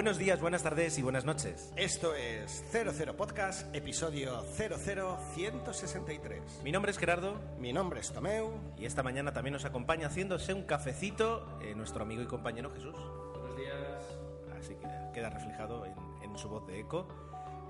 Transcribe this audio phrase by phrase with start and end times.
[0.00, 1.74] Buenos días, buenas tardes y buenas noches.
[1.76, 6.62] Esto es 00 Podcast, episodio 00163.
[6.64, 8.50] Mi nombre es Gerardo Mi nombre es Tomeu.
[8.78, 12.94] y esta mañana también nos acompaña haciéndose un cafecito eh, nuestro amigo y compañero Jesús.
[12.94, 14.18] Buenos días.
[14.58, 17.06] Así que queda reflejado en, en su voz de eco,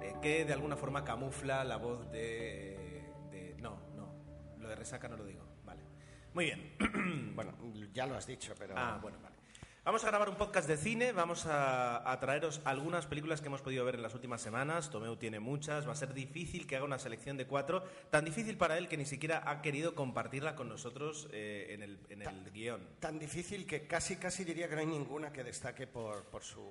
[0.01, 3.03] eh, que de alguna forma camufla la voz de,
[3.33, 4.15] de- No, no,
[4.61, 5.45] lo de resaca no lo digo.
[5.65, 5.83] Vale.
[6.33, 6.77] Muy bien.
[7.35, 7.57] Bueno,
[7.93, 8.75] ya lo has dicho, pero.
[8.77, 9.30] Ah, bueno, vale.
[9.83, 13.63] Vamos a grabar un podcast de cine, vamos a, a traeros algunas películas que hemos
[13.63, 14.91] podido ver en las últimas semanas.
[14.91, 18.59] Tomeu tiene muchas, va a ser difícil que haga una selección de cuatro, tan difícil
[18.59, 22.51] para él que ni siquiera ha querido compartirla con nosotros eh, en el, en el
[22.53, 26.45] guion, Tan difícil que casi, casi diría que no hay ninguna que destaque por, por
[26.45, 26.63] su.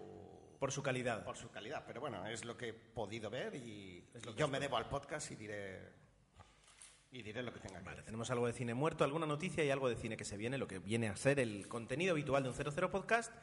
[0.59, 1.23] por su calidad.
[1.25, 4.39] Por su calidad, pero bueno, es lo que he podido ver y, Es lo que
[4.39, 5.98] yo me debo al podcast y diré
[7.11, 9.69] y diré lo que tenga que Vale, tenemos algo de cine muerto, alguna noticia y
[9.69, 12.49] algo de cine que se viene, lo que viene a ser el contenido habitual de
[12.49, 13.33] un 00 podcast.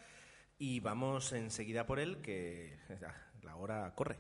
[0.59, 2.79] Y vamos enseguida por él, que
[3.43, 4.19] la hora corre.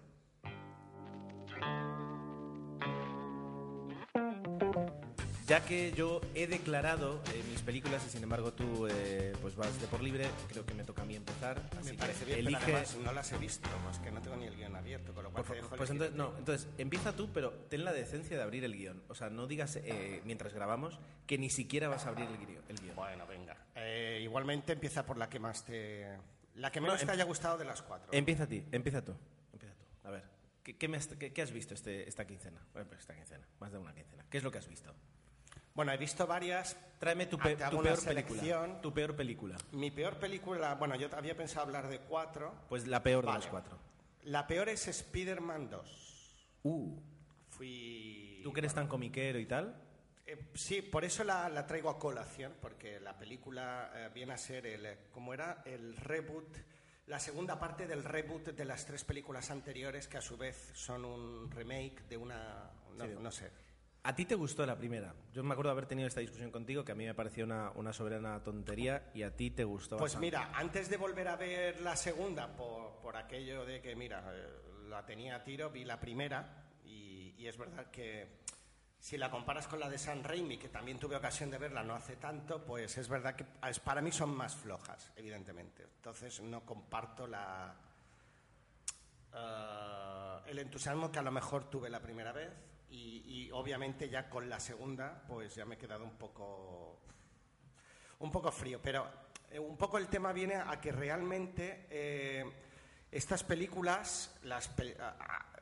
[5.47, 9.81] Ya que yo he declarado eh, mis películas y sin embargo tú eh, pues vas
[9.81, 11.63] de por libre, creo que me toca a mí empezar.
[11.79, 12.59] Así Me que parece bien, elige.
[12.65, 15.23] pero además no las he visto, pues que no tengo ni el guion abierto, con
[15.23, 18.37] lo cual Por te dejo pues entonces, no, entonces empieza tú, pero ten la decencia
[18.37, 19.01] de abrir el guion.
[19.09, 22.63] O sea, no digas eh, mientras grabamos que ni siquiera vas a abrir el guion.
[22.69, 22.97] El guion.
[22.97, 23.57] Bueno, venga.
[23.77, 26.09] Eh, igualmente empieza por la que más te.
[26.57, 28.09] La que No, menos em- te haya gustado de las cuatro.
[28.13, 29.15] Empieza a ti, empieza tú.
[29.53, 29.85] Empieza tú.
[30.09, 30.25] A ver,
[30.65, 32.61] ¿qué, qué me has, qué- qué has visto este, esta quincena?
[32.73, 34.25] Bueno, pues esta quincena, más de una quincena.
[34.29, 34.93] ¿Qué es lo que has visto?
[35.77, 36.77] Bueno, he visto varias.
[36.99, 38.81] Tráeme tu, Ah, pe- tu peor película.
[38.81, 39.57] Tu peor película.
[39.73, 42.55] Mi peor película, bueno, yo había pensado hablar de cuatro.
[42.69, 43.41] Pues la peor de Vale.
[43.41, 43.79] las cuatro.
[44.25, 46.49] La peor es Spider-Man 2.
[46.65, 46.99] Uh,
[47.51, 48.41] Fui.
[48.43, 49.77] ¿tú que eres tan comiquero y tal?
[50.27, 54.39] Eh, sí, por eso la, la traigo a colación, porque la película eh, viene a
[54.39, 54.87] ser el.
[54.87, 55.63] eh, ¿Cómo era?
[55.67, 56.57] El reboot.
[57.07, 61.05] La segunda parte del reboot de las tres películas anteriores, que a su vez son
[61.05, 62.71] un remake de una.
[62.97, 63.11] No, Sí.
[63.21, 63.51] no sé.
[64.07, 65.13] ¿A ti te gustó la primera?
[65.33, 67.73] Yo me acuerdo de haber tenido esta discusión contigo, que a mí me pareció una,
[67.73, 70.27] una soberana tontería, y a ti te gustó Pues bastante.
[70.27, 74.47] mira, antes de volver a ver la segunda, por, por aquello de que, mira, eh,
[74.89, 78.29] la tenía a tiro, vi la primera y, y es verdad que
[79.01, 81.97] si la comparas con la de San Raimi, que también tuve ocasión de verla no
[81.97, 85.83] hace tanto, pues es verdad que es- para mí son más flojas, evidentemente.
[85.83, 87.75] Entonces no comparto la,
[89.35, 92.51] eh, el entusiasmo que a lo mejor tuve la primera vez
[92.91, 97.01] y, obviamente ya con la segunda, pues ya me he quedado un poco
[98.19, 99.07] un poco frío, pero
[99.51, 102.45] eh, un poco el tema viene a que realmente eh,
[103.11, 104.71] estas películas, las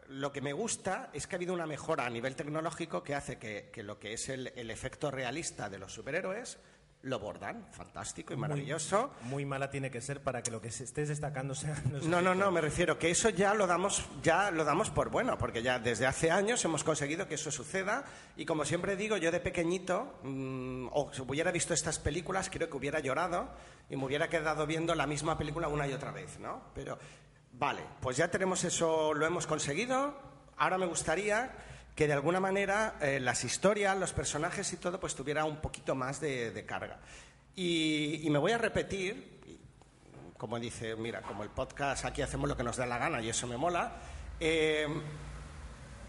[0.09, 3.39] lo que me gusta es que ha habido una mejora a nivel tecnológico que hace
[3.39, 6.59] que, que lo que es el, el efecto realista de los superhéroes
[7.05, 9.11] lo bordan, fantástico y maravilloso.
[9.23, 11.81] Muy mala tiene que ser para que lo que se estés destacando sea...
[11.91, 15.11] los No, no, no, me refiero que eso ya lo damos, ya lo damos por
[15.11, 18.05] bueno, porque ya desde hace años hemos conseguido que eso suceda
[18.37, 22.71] y como siempre digo, yo de pequeñito, mm, o si hubiera visto estas películas, creo
[22.71, 23.51] que hubiera llorado
[23.91, 26.63] y me hubiera quedado viendo la misma película una y otra vez, ¿no?
[26.75, 26.99] Pero
[27.53, 30.15] vale, pues ya tenemos eso, lo hemos conseguido.
[30.57, 31.53] Ahora me gustaría
[31.95, 35.95] que de alguna manera eh, las historias, los personajes y todo, pues tuviera un poquito
[35.95, 36.99] más de, carga.
[37.55, 39.41] Y, y me voy a repetir,
[40.37, 43.29] como dice, mira, como el podcast aquí hacemos lo que nos da la gana y
[43.29, 43.93] eso me mola.
[44.41, 44.89] eh,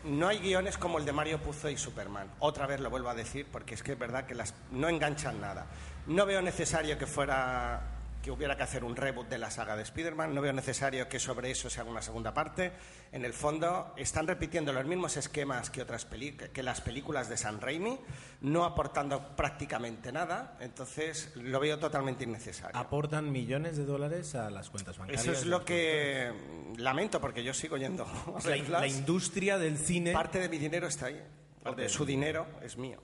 [0.06, 2.30] no hay guiones como el de Mario Puzo y Superman.
[2.40, 5.42] Otra vez lo vuelvo a decir porque es que es verdad que las no enganchan
[5.42, 5.66] nada.
[6.06, 7.95] No veo necesario que fuera
[8.26, 11.20] que hubiera que hacer un reboot de la saga de Spider-Man, no veo necesario que
[11.20, 12.72] sobre eso se haga una segunda parte.
[13.12, 17.38] En el fondo están repitiendo los mismos esquemas que otras peli- que las películas de
[17.38, 18.00] San Raimi,
[18.42, 22.76] no aportando prácticamente nada, entonces lo veo totalmente innecesario.
[22.76, 25.22] Aportan millones de dólares a las cuentas bancarias.
[25.24, 26.34] Eso es lo que
[26.78, 28.06] lamento porque yo sigo yendo.
[28.06, 28.82] a La, verlas.
[28.82, 30.14] la industria del cine...
[30.14, 31.24] Parte de mi dinero está ahí.
[31.62, 33.00] Parte de de su dinero es mío.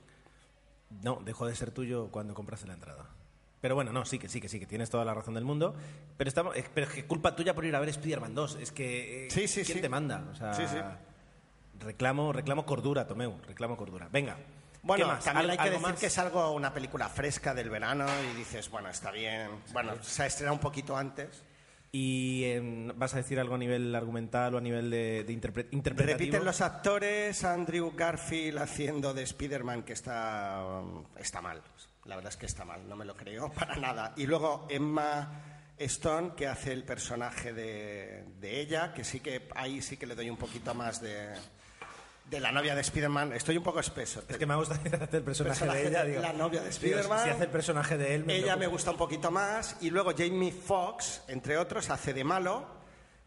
[1.02, 3.06] No, dejó de ser tuyo cuando compraste la entrada.
[3.62, 5.74] Pero bueno, no, sí que sí, que sí, que tienes toda la razón del mundo.
[6.18, 8.56] Pero, estamos, eh, pero es que culpa tuya por ir a ver Spider-Man 2.
[8.60, 9.26] Es que.
[9.26, 9.80] eh, Sí, sí, ¿Quién sí.
[9.82, 10.24] te manda?
[10.30, 10.76] O sea, Sí, sí.
[11.80, 13.34] Reclamo, reclamo cordura, Tomeu.
[13.46, 14.08] Reclamo cordura.
[14.12, 14.36] Venga.
[14.82, 15.24] Bueno, más?
[15.24, 16.00] también hay que ¿Algo decir más?
[16.00, 19.48] que es algo, una película fresca del verano y dices, bueno, está bien.
[19.72, 21.42] Bueno, se ha estrenado un poquito antes.
[21.92, 25.66] ¿Y em, vas a decir algo a nivel argumental o a nivel de, de interpre-
[25.72, 26.18] interpretativo?
[26.18, 31.62] Repiten los actores, Andrew Garfield haciendo de Spider-Man, que está, um, está mal.
[32.04, 34.12] La verdad es que está mal, no me lo creo para nada.
[34.16, 35.42] Y luego Emma
[35.78, 40.14] Stone, que hace el personaje de, de ella, que sí que ahí sí que le
[40.14, 41.32] doy un poquito más de,
[42.28, 43.32] de la novia de Spider-Man.
[43.32, 44.22] Estoy un poco espeso.
[44.28, 46.04] Es que me gusta hacer el personaje, Personaje de ella.
[46.04, 47.24] de digo, la novia de Spider-Man.
[47.24, 50.12] Si hace el personaje de él, me Ella me gusta un poquito más y luego
[50.16, 52.82] Jamie Foxx, entre otros, hace de malo.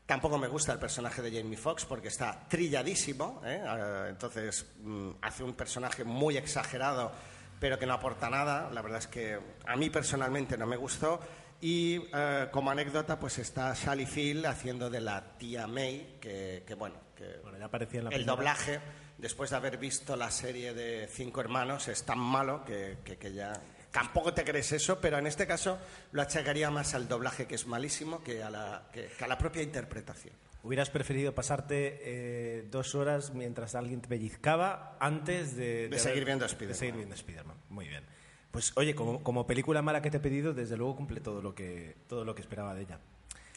[0.05, 3.59] Tampoco me gusta el personaje de Jamie Foxx porque está trilladísimo, ¿eh?
[3.65, 7.11] Ah, entonces mm, hace un personaje muy exagerado
[7.59, 8.69] pero que no aporta nada.
[8.71, 11.19] La verdad es que a mí personalmente no me gustó.
[11.61, 16.73] Y eh, como anécdota, pues está Sally Field haciendo de la tía May, que, que
[16.75, 18.35] bueno, que Bueno, ya aparecía en la el primera.
[18.35, 18.79] doblaje,
[19.17, 23.33] después de haber visto la serie de Cinco Hermanos, es tan malo que, que- que
[23.33, 23.53] ya...
[23.89, 25.79] Tampoco te crees eso, pero en este caso
[26.11, 29.37] lo achacaría más al doblaje, que es malísimo, que a la, que- que a la
[29.37, 30.33] propia interpretación.
[30.65, 35.89] ¿Hubieras preferido pasarte eh, dos horas mientras alguien te pellizcaba antes de...
[35.89, 36.75] De seguir viendo De Spider-Man.
[36.75, 37.57] seguir viendo Spider-Man.
[37.69, 38.03] Muy bien.
[38.49, 41.53] Pues oye, como, como película mala que te he pedido, desde luego cumple todo lo
[41.53, 42.99] que, todo lo que esperaba de ella.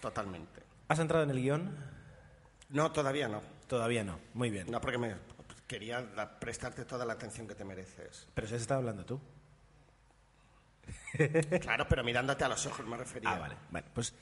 [0.03, 0.61] Totalmente.
[0.89, 1.75] ¿Has entrado en el guion?
[2.69, 3.41] No, todavía no.
[3.69, 4.19] Todavía no.
[4.35, 4.71] Muy bien.
[4.71, 5.15] No, porque me
[5.67, 6.05] quería
[6.39, 8.29] prestarte toda la atención que te mereces.
[8.35, 9.19] Pero si has estado hablando tú.
[11.63, 13.31] Claro, pero mirándote a los ojos me refería.
[13.31, 13.57] Ah, vale.
[13.71, 14.13] Bueno, pues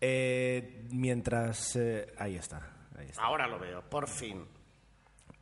[0.00, 1.76] eh, mientras...
[1.76, 2.70] eh, ahí está.
[2.98, 3.22] Ahí está.
[3.22, 4.46] Ahora lo veo, por fin.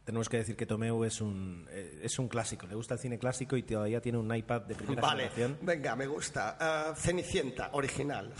[0.04, 2.66] Tenemos que decir que Tomeu es un, eh, es un clásico.
[2.66, 5.58] Le gusta el cine clásico y todavía tiene un iPad de primera Vale, generación.
[5.62, 6.56] venga, me gusta.
[6.58, 8.32] Ah, Cenicienta, original.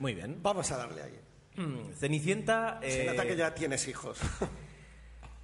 [0.00, 0.38] Muy bien.
[0.42, 1.20] Vamos a darle ahí.
[1.56, 2.80] Mm, Cenicienta...
[2.82, 4.18] Se eh, nota que ya tienes hijos.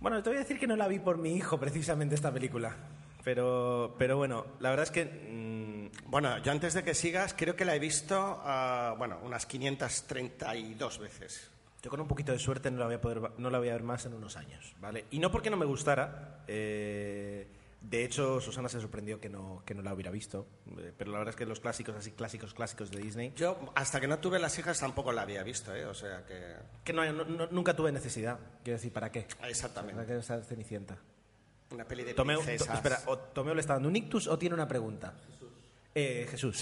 [0.00, 2.74] Bueno, te voy a decir que no la vi por mi hijo precisamente esta película.
[3.22, 5.04] Pero, pero bueno, la verdad es que...
[5.04, 5.71] mm,
[6.06, 10.98] Bueno, yo antes de que sigas, creo que la he visto, ah, bueno, unas 532
[10.98, 11.50] veces.
[11.82, 13.72] yo con un poquito de suerte no la voy a poder no la voy a
[13.72, 15.06] ver más en unos años, ¿vale?
[15.10, 16.44] Y no porque no me gustara.
[16.46, 17.46] eh,
[17.82, 20.46] de hecho, Susana se sorprendió que no, que no la hubiera visto.
[20.78, 23.32] eh, pero la verdad es que los clásicos, así clásicos, clásicos de Disney...
[23.34, 25.84] Yo, hasta que no tuve las hijas, tampoco la había visto, ¿eh?
[25.86, 26.54] O sea que...
[26.84, 27.12] Que no,
[27.50, 28.38] nunca tuve necesidad.
[28.62, 29.26] Quiero decir, ¿para qué?
[29.48, 29.96] Exactamente.
[29.96, 30.96] ¿Para qué esa Cenicienta?
[31.72, 34.68] Una peli de Tomeo, espera, o Tomeo le está dando un ictus o tiene una
[34.68, 35.14] pregunta?
[35.94, 35.94] Jesús.
[35.94, 36.60] Eh, Jesús.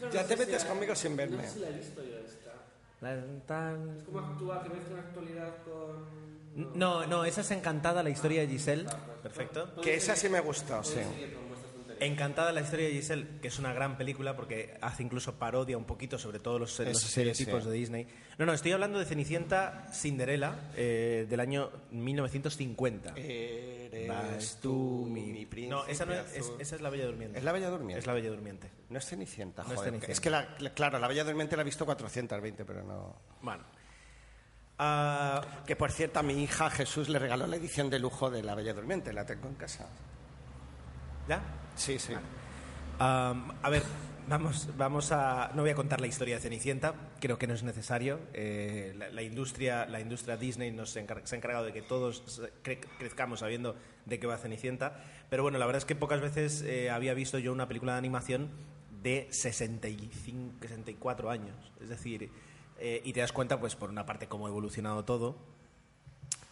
[0.12, 1.36] ya te metes conmigo sin verme.
[1.38, 2.52] No sé si la he visto yo esta.
[3.00, 4.62] La- tan- ¿Cómo actúa?
[4.62, 6.16] Que mezcla la actualidad con...
[6.78, 8.86] No, no, esa es Encantada, la historia de Giselle.
[9.22, 9.74] Perfecto.
[9.82, 11.00] Que esa sí me gustó, sí.
[12.00, 15.84] Encantada, la historia de Giselle, que es una gran película porque hace incluso parodia un
[15.84, 17.70] poquito sobre todos los, los sí, estereotipos sí.
[17.70, 18.06] de Disney.
[18.38, 23.14] No, no, estoy hablando de Cenicienta Cinderella eh, del año 1950.
[23.16, 27.38] Eres Vas tú, mi, príncipe No, esa, no es, esa es la Bella Durmiente.
[27.38, 27.98] ¿Es la Bella Durmiente?
[27.98, 28.70] Es la Bella Durmiente.
[28.90, 29.90] No es Cenicienta, No es joder.
[29.90, 30.12] Cenicienta.
[30.12, 33.16] Es que, la, la- claro, la Bella Durmiente la he visto 420, pero no...
[33.40, 33.64] Bueno.
[34.78, 38.42] Ah, Que, por cierto, a mi hija Jesús le regaló la edición de lujo de
[38.42, 39.12] la Bella Durmiente.
[39.12, 39.88] La tengo en casa.
[41.28, 41.40] ¿Ya?
[41.76, 42.12] Sí, sí.
[42.98, 43.34] A
[43.70, 43.82] ver,
[44.28, 45.50] vamos, vamos a.
[45.54, 48.18] No voy a contar la historia de Cenicienta, creo que no es necesario.
[48.32, 52.42] Eh, la, industria, la industria Disney nos encar- se ha encargado de que todos
[52.98, 53.76] crezcamos sabiendo
[54.06, 55.04] de qué va Cenicienta.
[55.28, 57.98] Pero bueno, la verdad es que pocas veces eh, había visto yo una película de
[57.98, 58.50] animación
[59.02, 61.54] de 65, 64 años.
[61.80, 62.30] Es decir,
[62.78, 65.36] eh, y te das cuenta, pues, por una parte, cómo ha evolucionado todo.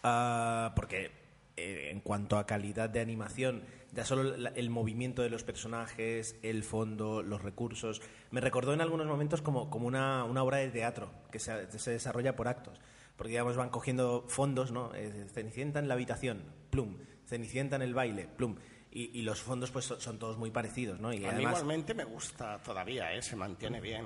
[0.03, 1.11] Ah, porque
[1.57, 6.35] eh, en cuanto a calidad de animación, ya solo la- el movimiento de los personajes,
[6.43, 10.69] el fondo, los recursos, me recordó en algunos momentos como, como una, una obra de
[10.69, 12.79] teatro que se, se desarrolla por actos.
[13.15, 14.93] Porque, digamos, van cogiendo fondos, ¿no?
[14.93, 16.97] Eh, Cenicienta en la habitación, plum.
[17.25, 18.57] Cenicienta en el baile, plum.
[18.91, 21.13] Y, y los fondos, pues, son, son todos muy parecidos, ¿no?
[21.13, 23.21] Y a mí además, igualmente me gusta todavía, ¿eh?
[23.21, 24.05] Se mantiene bien.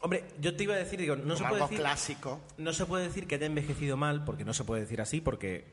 [0.00, 1.78] hombre, yo te iba a decir, digo, no se puede algo decir...
[1.80, 2.40] clásico.
[2.56, 5.66] No se puede decir que haya envejecido mal, porque no se puede decir así, porque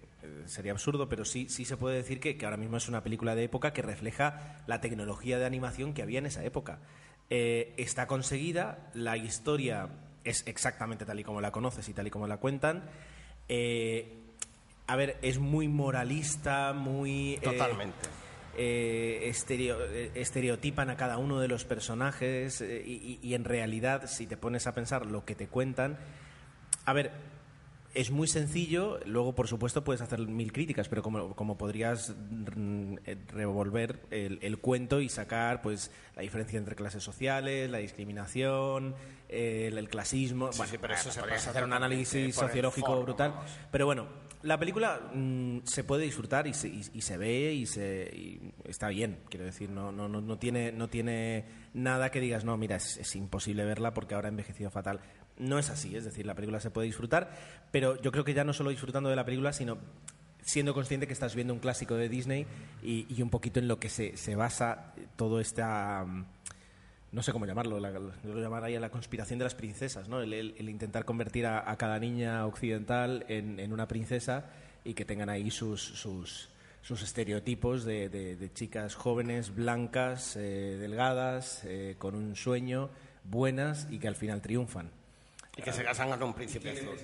[0.45, 3.35] sería absurdo, pero sí, sí se puede decir que, que ahora mismo es una película
[3.35, 6.79] de época que refleja la tecnología de animación que había en esa época.
[7.29, 9.89] Eh, está conseguida, la historia
[10.23, 12.83] es exactamente tal y como la conoces y tal y como la cuentan.
[13.49, 14.13] Eh,
[14.87, 17.33] a ver, es muy moralista, muy...
[17.35, 18.07] eh, Totalmente.
[18.57, 23.43] eh, estereo- eh, estereotipan a cada uno de los personajes eh, y, y- y en
[23.43, 25.97] realidad, si te pones a pensar lo que te cuentan,
[26.85, 27.11] a ver,
[27.99, 32.15] es muy sencillo, luego por supuesto puedes hacer mil críticas, pero como, como podrías
[32.55, 37.79] mm, eh, revolver el, el cuento y sacar pues la diferencia entre clases sociales, la
[37.79, 38.95] discriminación,
[39.29, 43.01] eh, el, el clasismo, Sí, bueno, sí, pero eso se podrías hacer un análisis sociológico
[43.01, 43.51] brutal, vamos.
[43.71, 44.07] pero bueno,
[44.43, 48.51] la película mm, se puede disfrutar y se, y- y se ve y, se, y
[48.65, 52.55] está bien, quiero decir, no, no, no, no tiene, no tiene nada que digas, no,
[52.57, 54.99] mira, es, es imposible verla porque ahora ha envejecido fatal.
[55.39, 57.31] No es así, es decir, la película se puede disfrutar,
[57.71, 59.77] pero yo creo que ya no solo disfrutando de la película, sino
[60.41, 62.47] siendo consciente que estás viendo un clásico de Disney
[62.81, 66.05] y, un poquito en lo que se, se basa todo esta...
[67.11, 70.21] no sé cómo llamarlo, la, lo llamaría la conspiración de las princesas, ¿no?
[70.21, 74.45] El, intentar convertir a, cada niña occidental en, en una princesa
[74.85, 76.49] y que tengan ahí sus, sus,
[76.81, 82.89] sus estereotipos de chicas jóvenes, blancas, eh, delgadas, eh, con un sueño,
[83.25, 84.89] buenas y que al final triunfan.
[85.57, 86.97] Y que se casan con un príncipe azul.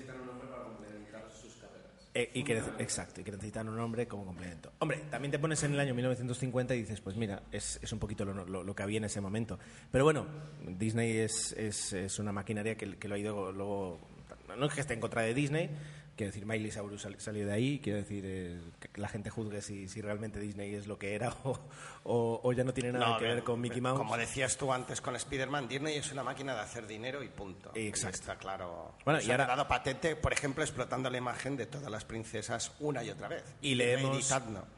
[2.15, 4.71] Eh, y que, exacto, y que necesitan un hombre como complemento.
[4.77, 7.97] Hombre, también te pones en el año 1950 y dices, pues mira, es, es un
[7.97, 9.57] poquito lo, lo- lo que había en ese momento.
[9.91, 10.27] Pero bueno,
[10.63, 13.99] Disney es, es, es una maquinaria que, que lo ha ido luego...
[14.55, 15.71] No es que esté en contra de Disney,
[16.15, 19.61] quiero decir, Miley Cyrus sal- salió de ahí, quiero decir, eh, que la gente juzgue
[19.61, 21.59] si, si realmente Disney es lo que era o,
[22.03, 23.97] o- o ya no tiene nada No, que no, ver con Mickey Mouse.
[23.97, 27.71] Como decías tú antes con Spider-Man, Disney es una máquina de hacer dinero y punto.
[27.75, 28.17] Exacto.
[28.17, 28.93] Está claro.
[29.05, 32.05] Bueno, Se y ha ahora- dado patente, por ejemplo, explotando la imagen de todas las
[32.05, 33.43] princesas una y otra vez.
[33.61, 34.31] Y le, hemos,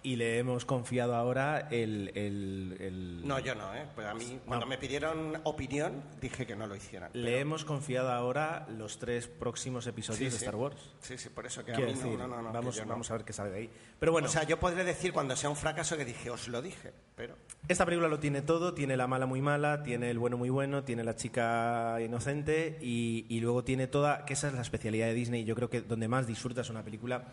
[0.04, 2.12] y le hemos confiado ahora el...
[2.16, 3.86] el- el- No, yo no, ¿eh?
[3.96, 7.10] Pues a mí, cuando me pidieron opinión, dije que no lo hicieran.
[7.14, 10.46] Le hemos confiado ahora los tres próximos episodios Sí, de.
[10.46, 10.78] Star Wars.
[11.02, 13.12] Sí, sí, por eso que a Quiero mí no, decir, no, no, no, que vamos,
[13.12, 13.70] a ver qué sale de ahí.
[14.00, 16.62] Pero bueno, O sea, yo podré decir cuando sea un fracaso que dije, os lo
[16.62, 17.36] dije, pero...
[17.68, 20.84] esta película lo tiene todo, tiene la mala muy mala, tiene el bueno muy bueno,
[20.84, 25.14] tiene la chica inocente y, y luego tiene toda, que esa es la especialidad de
[25.14, 27.24] Disney, yo creo que donde más disfrutas una película,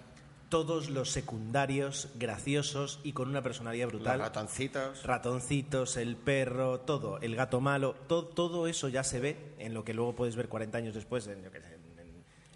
[0.49, 4.18] todos los secundarios graciosos y con una personalidad Los brutal.
[4.20, 5.02] ratoncitos...
[5.02, 9.82] Ratoncitos, el perro, todo, el gato malo, todo, todo eso ya se ve en lo
[9.82, 11.78] que luego puedes ver 40 años después en, yo qué sé,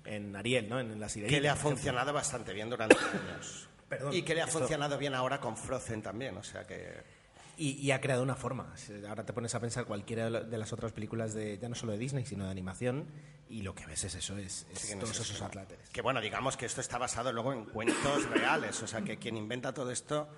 [0.06, 0.78] en, Ariel, ¿no?
[0.80, 1.36] En, la sirenita.
[1.36, 3.68] que le ha funcionado bastante bien durante años.
[3.88, 7.14] Perdón, y que le ha esto- funcionado bien ahora con Frozen también, o sea que...
[7.58, 8.74] Y, y ha creado una forma.
[9.08, 11.74] Ahora te pones a pensar cualquiera de la- de las otras películas de ya no
[11.74, 13.06] solo de Disney, sino de animación,
[13.48, 15.88] y lo que ves es eso, es, es Sí, todos es eso, esos atláteres.
[15.90, 19.36] Que bueno, digamos que esto está basado luego en cuentos reales, o sea que quien
[19.38, 20.28] inventa todo esto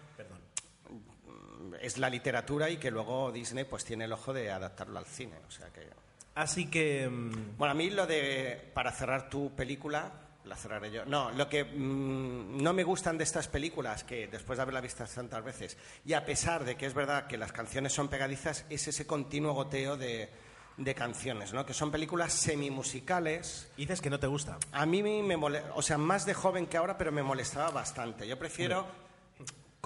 [1.27, 5.07] mm, es la literatura y que luego Disney pues tiene el ojo de adaptarlo al
[5.07, 5.89] cine, o sea que...
[6.39, 7.09] Así que...
[7.09, 10.13] mm, Bueno, a mí lo de, para cerrar tu película,
[10.45, 11.05] la cerraré yo.
[11.05, 15.05] No, lo que mm, no me gustan de estas películas, que después de haberla visto
[15.05, 18.87] tantas veces, y a pesar de que es verdad que las canciones son pegadizas, es
[18.87, 20.31] ese continuo goteo de,
[20.77, 21.67] de canciones, ¿no?
[21.67, 23.69] Que son películas semimusicales.
[23.77, 24.59] dices que no te gusta.
[24.71, 28.29] A mí me molesta, o sea, más de joven que ahora, pero me molestaba bastante.
[28.29, 28.87] Yo prefiero,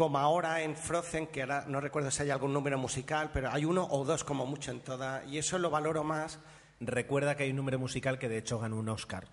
[0.02, 3.64] como ahora en Frozen, que ahora no recuerdo si hay algún número musical, pero hay
[3.64, 6.40] uno o dos como mucho en toda, y eso lo valoro más.
[6.80, 9.28] Recuerda que hay un número musical que de hecho ganó un Oscar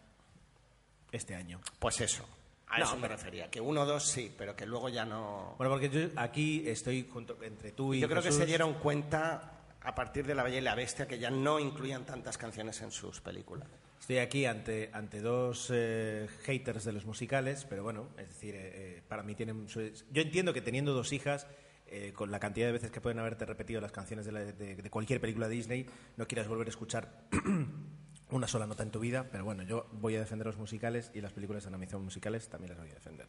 [1.12, 1.60] este año.
[1.80, 2.24] Pues eso,
[2.68, 5.56] a No, eso me refería, que uno o dos sí, pero que luego ya no...
[5.58, 9.54] Bueno, porque yo aquí estoy junto entre tú y Yo creo que se dieron cuenta
[9.82, 12.92] a partir de La Bella y la Bestia que ya no incluían tantas canciones en
[12.92, 13.68] sus películas.
[14.00, 18.72] Estoy aquí ante, ante dos eh, haters de los musicales, pero bueno, es decir, eh,
[18.98, 19.68] eh, para mí tienen...
[19.70, 21.46] su- Yo entiendo que teniendo dos hijas,
[21.88, 24.76] eh, con la cantidad de veces que pueden haberte repetido las canciones de, la- de-
[24.76, 25.86] de cualquier película de Disney,
[26.18, 27.28] no quieras volver a escuchar
[28.32, 31.22] una sola nota en tu vida, pero bueno, yo voy a defender los musicales y
[31.22, 33.28] las películas de animación musicales también las voy a defender.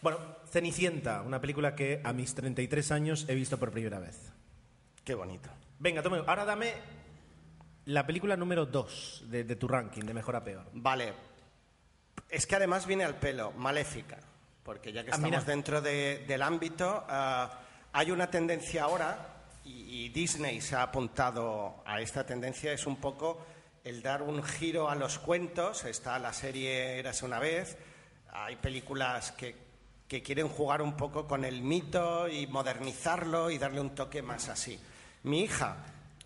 [0.00, 0.18] Bueno,
[0.50, 4.32] Cenicienta, una película que a mis 33 años he visto por primera vez.
[5.04, 5.48] Qué bonito.
[5.78, 6.74] Venga, tome, ahora dame
[7.86, 10.64] la película número 2 de, de tu ranking, de mejor a peor.
[10.72, 11.12] Vale.
[12.28, 14.18] Es que además viene al pelo, Maléfica,
[14.62, 15.42] porque ya que Ah, estamos mira.
[15.44, 17.60] dentro de- del ámbito, ah,
[17.92, 19.28] hay una tendencia ahora,
[19.64, 23.44] y, y Disney se ha apuntado a esta tendencia, es un poco
[23.84, 25.84] el dar un giro a los cuentos.
[25.84, 27.76] Está la serie Érase una vez,
[28.32, 29.54] hay películas que,
[30.08, 34.48] que quieren jugar un poco con el mito y modernizarlo y darle un toque más
[34.48, 34.80] así.
[35.24, 35.76] Mi hija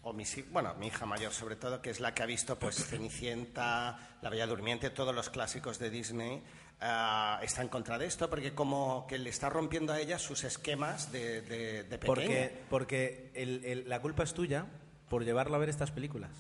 [0.09, 2.77] o mis, bueno, mi hija mayor sobre todo, que es la que ha visto pues
[2.91, 6.45] Cenicienta, La Bella Durmiente, todos los clásicos de Disney,
[6.81, 10.45] ah, está en contra de esto porque como que le está rompiendo a ella sus
[10.45, 12.07] esquemas de, de, de pequeña.
[12.07, 14.67] Porque, porque el- el- la culpa es tuya
[15.09, 16.31] por llevarlo a ver estas películas.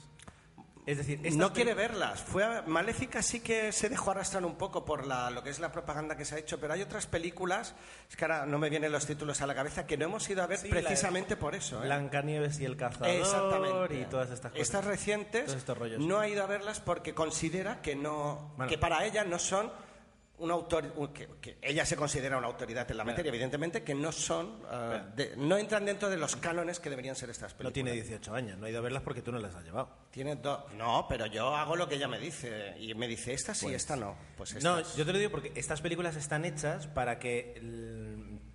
[0.86, 2.20] Es decir, no quiere verlas.
[2.22, 5.58] Fue a- Maléfica sí que se dejó arrastrar un poco por la, lo que es
[5.58, 7.74] la propaganda que se ha hecho, pero hay otras películas,
[8.08, 10.44] es que ahora no me vienen los títulos a la cabeza, que no hemos ido
[10.44, 11.82] a ver Sí, la de precisamente por eso.
[11.82, 11.86] ¿eh?
[11.86, 14.00] Blancanieves y el cazador Exactamente.
[14.00, 14.62] y todas estas cosas.
[14.62, 15.56] Estas recientes
[15.98, 18.70] no ha ido a verlas porque considera que no Bueno.
[18.70, 19.72] que para ella no son
[20.38, 24.12] un autor, que, que ella se considera una autoridad en la materia, evidentemente, que no
[24.12, 24.60] son,
[25.16, 27.70] de- no entran dentro de los cánones que deberían ser estas películas.
[27.70, 29.88] No tiene 18 años, no ha ido a verlas porque tú no las has llevado.
[30.10, 30.70] Tiene dos.
[30.74, 32.74] No, pero yo hago lo que ella me dice.
[32.78, 34.14] Y me dice, esta sí, esta no.
[34.36, 34.96] Pues No, estas.
[34.96, 37.58] yo te lo digo porque estas películas están hechas para que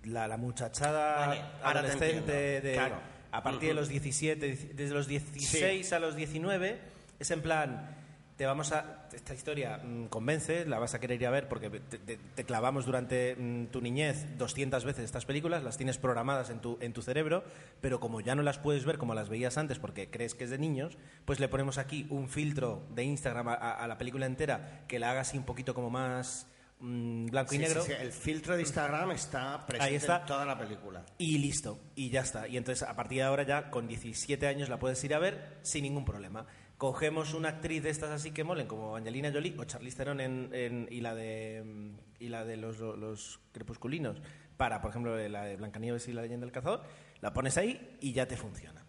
[0.04, 2.16] la, la muchachada Vale, adolescente
[2.58, 2.68] entiendo.
[2.68, 2.96] de, Claro.
[3.32, 6.78] a partir de los 17, dieci- desde los 16 a los 19,
[7.18, 7.96] es en plan,
[8.36, 11.68] te vamos a, esta historia mm, convence, la vas a querer ir a ver porque
[11.70, 16.50] te, te- te clavamos durante mm, tu niñez 200 veces estas películas, las tienes programadas
[16.50, 17.44] en tu, en tu cerebro,
[17.80, 20.50] pero como ya no las puedes ver como las veías antes porque crees que es
[20.50, 24.26] de niños, pues le ponemos aquí un filtro de Instagram a, a- a la película
[24.26, 26.46] entera que la haga así un poquito como más
[26.80, 27.82] mm, blanco y Sí, negro.
[27.82, 30.20] sí, sí, El filtro de Instagram está presente Ahí está.
[30.20, 31.04] en toda la película.
[31.18, 32.48] Y listo, y ya está.
[32.48, 35.58] Y entonces a partir de ahora ya con 17 años la puedes ir a ver
[35.62, 36.46] sin ningún problema.
[36.82, 40.88] Cogemos una actriz de estas así que molen, como Angelina Jolie o Charlize Theron en,
[40.90, 44.20] y la de, y la de los, los crepusculinos,
[44.56, 46.82] para, por ejemplo, la de Blancanieves y la leyenda del cazador,
[47.20, 48.81] la pones ahí y ya te funciona.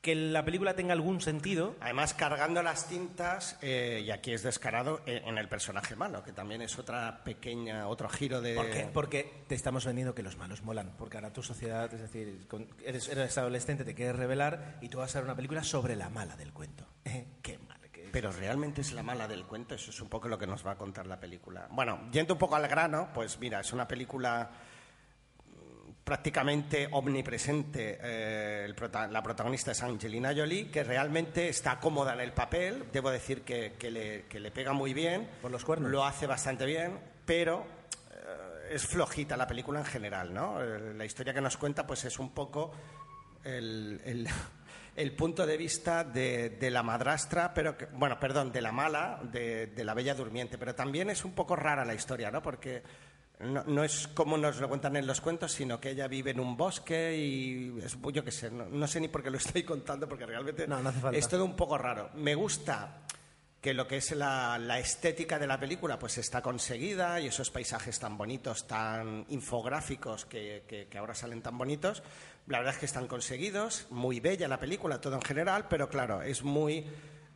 [0.00, 5.00] Que la película tenga algún sentido, Además, cargando las tintas, eh, y aquí es descarado,
[5.06, 8.54] eh, en el personaje malo, que también es otra pequeña, otro giro de...
[8.54, 8.88] ¿Por qué?
[8.92, 10.94] Porque te estamos vendiendo que los malos molan.
[10.96, 14.98] Porque ahora tu sociedad, es decir, con- eres, eres adolescente, te quieres revelar y tú
[14.98, 16.86] vas a ver una película sobre la mala del cuento.
[17.42, 17.78] qué mal.
[18.12, 20.72] Pero realmente es la mala del cuento, eso es un poco lo que nos va
[20.72, 21.68] a contar la película.
[21.70, 24.50] Bueno, yendo un poco al grano, pues mira, es una película
[26.08, 27.98] prácticamente omnipresente.
[28.02, 32.84] eh, el prota- la protagonista es Angelina Jolie, que realmente está cómoda en el papel.
[32.90, 35.28] Debo decir que, que le, que le pega muy bien.
[35.42, 35.90] Por los cuernos.
[35.90, 37.66] Lo hace bastante bien, pero
[38.10, 40.62] eh, es flojita la película en general, ¿no?
[40.62, 42.72] Eh, La historia que nos cuenta, pues es un poco
[43.44, 44.26] el, el-
[44.96, 49.20] el punto de vista de, de la madrastra, pero que, bueno, perdón, de la mala,
[49.30, 52.40] de, de la bella durmiente, pero también es un poco rara la historia, ¿no?
[52.42, 52.82] Porque
[53.40, 56.40] no, no es como nos lo cuentan en los cuentos, sino que ella vive en
[56.40, 59.62] un bosque y es, yo qué sé, no, no sé ni por qué lo estoy
[59.62, 61.18] contando, porque realmente No, no hace falta.
[61.18, 62.10] es todo un poco raro.
[62.14, 63.02] Me gusta
[63.60, 67.50] que lo que es la, la estética de la película pues está conseguida y esos
[67.50, 72.02] paisajes tan bonitos, tan infográficos que, que- que ahora salen tan bonitos,
[72.46, 76.22] la verdad es que están conseguidos, muy bella la película, todo en general, pero claro,
[76.22, 76.86] es muy,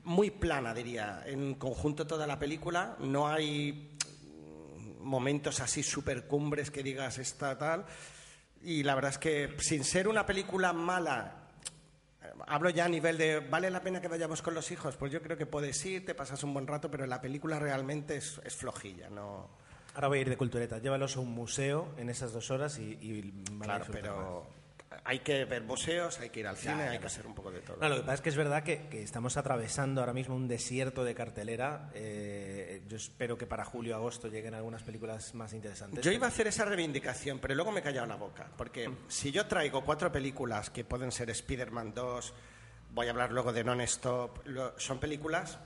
[0.05, 1.23] muy plana, diría.
[1.27, 3.92] En conjunto toda la película, no hay
[5.03, 7.85] momentos así super cumbres que digas esta tal.
[8.63, 11.43] Y la verdad es que sin ser una película mala,
[12.47, 14.97] Hablo ya a nivel de, ¿vale la pena que vayamos con los hijos?
[14.97, 18.17] Pues yo creo que puedes ir, te pasas un buen rato, pero la película realmente
[18.17, 19.49] es, es flojilla, ¿no?
[19.95, 20.79] Ahora voy a ir de cultureta.
[20.79, 24.47] Llévalos a un museo en esas dos horas y, Claro, pero
[25.05, 27.61] hay que ver museos, hay que ir al cine, hay que hacer un poco de
[27.61, 27.77] todo.
[27.79, 30.49] No, lo que pasa es que es verdad que, que estamos atravesando ahora mismo un
[30.49, 31.91] desierto de cartelera.
[31.95, 36.05] Eh, yo espero que para julio agosto lleguen algunas películas más interesantes.
[36.05, 38.49] Yo iba a hacer esa reivindicación, pero luego me he callado la boca.
[38.57, 42.35] Porque si yo traigo cuatro películas que pueden ser Spider-Man 2,
[42.93, 45.59] voy a hablar luego de Non-Stop, son películas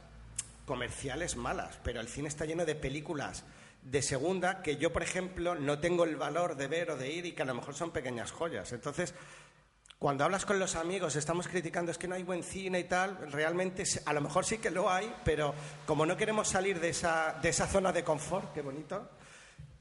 [0.65, 3.45] comerciales malas, pero el cine está lleno de películas
[3.83, 7.25] de segunda que yo, por ejemplo, no tengo el valor de ver o de ir
[7.27, 8.73] y que a lo mejor son pequeñas joyas.
[8.73, 9.15] Entonces,
[9.99, 13.31] cuando hablas con los amigos, estamos criticando es que no hay buen cine y tal,
[13.33, 15.55] realmente a lo mejor sí que lo hay, pero
[15.87, 19.09] como no queremos salir de esa, de esa zona de confort, qué bonito,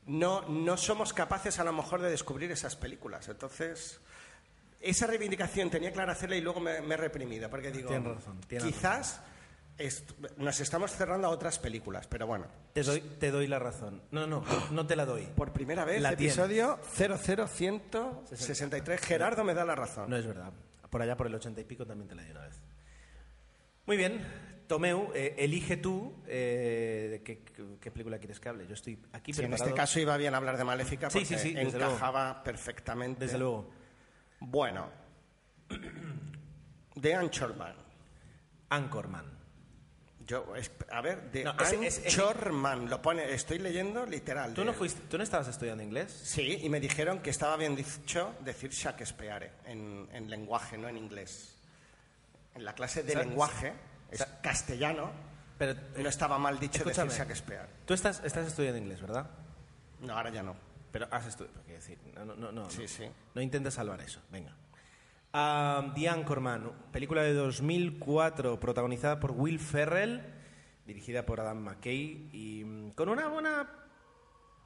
[0.05, 3.27] no, no somos capaces a lo mejor de descubrir esas películas.
[3.27, 3.99] Entonces,
[4.79, 8.39] esa reivindicación tenía clara hacerla y luego me, me he reprimido, porque digo, Tienes razón,
[8.71, 9.21] quizás est-
[10.37, 12.45] nos estamos cerrando a otras películas, pero bueno.
[12.73, 14.01] Te doy, te doy la razón.
[14.11, 15.27] No, no, no te la doy.
[15.35, 20.09] Por primera vez, La episodio 00163, Gerardo me da la razón.
[20.09, 20.53] No es verdad.
[20.89, 22.61] Por allá, por el ochenta y pico, también te la di una vez.
[23.85, 24.25] Muy bien.
[24.67, 27.21] Tomeu, eh, elige tú eh, de
[27.79, 28.65] qué, película quieres que hable.
[28.65, 29.69] Yo estoy aquí Sí, en preparado.
[29.69, 33.25] este caso iba bien hablar de Maléfica porque sí, sí, desde encajaba perfectamente.
[33.25, 33.69] Desde luego.
[34.39, 34.89] Bueno,
[36.99, 37.75] The Anchorman.
[38.69, 39.34] Anchorman.
[40.27, 44.53] Yo, es- a ver, The No, ese- Anchorman, lo pone, estoy leyendo literal.
[44.53, 46.11] ¿Tú de- no, fuiste, ¿Tú no estabas estudiando inglés?
[46.11, 50.97] Sí, y me dijeron que estaba bien dicho decir Shakespeare en, en lenguaje, no en
[50.97, 51.55] inglés.
[52.55, 53.27] En la clase de ¿Sabes?
[53.27, 53.73] lenguaje,
[54.09, 55.11] es castellano,
[55.59, 57.67] Pero, eh, no estaba mal dicho decir Shakespeare.
[57.85, 59.29] Tú estás, estás estudiando inglés, ¿verdad?
[60.01, 60.55] No, ahora ya no.
[60.91, 61.61] Pero has estudiado.
[61.65, 62.87] Quiero decir, no, no, no, no, Sí, no.
[62.87, 63.03] sí.
[63.35, 64.21] No intentes salvar eso.
[64.31, 64.55] Venga.
[65.37, 70.21] Ah, The Anchorman, película de 2004, protagonizada por Will Ferrell,
[70.87, 73.69] dirigida por Adam McKay y mm, con una buena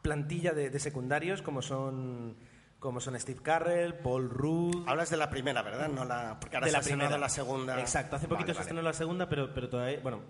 [0.04, 2.36] plantilla de, de secundarios como son
[2.78, 4.88] como son Steve Carrell, Paul Rudd...
[4.88, 5.90] Hablas de la primera, ¿verdad?
[5.90, 7.18] No la, porque ahora de se la ha primera.
[7.18, 7.80] la segunda.
[7.80, 8.62] Exacto, hace poquito Vale, se vale.
[8.62, 10.22] estrenó la segunda, pero, pero todavía, bueno,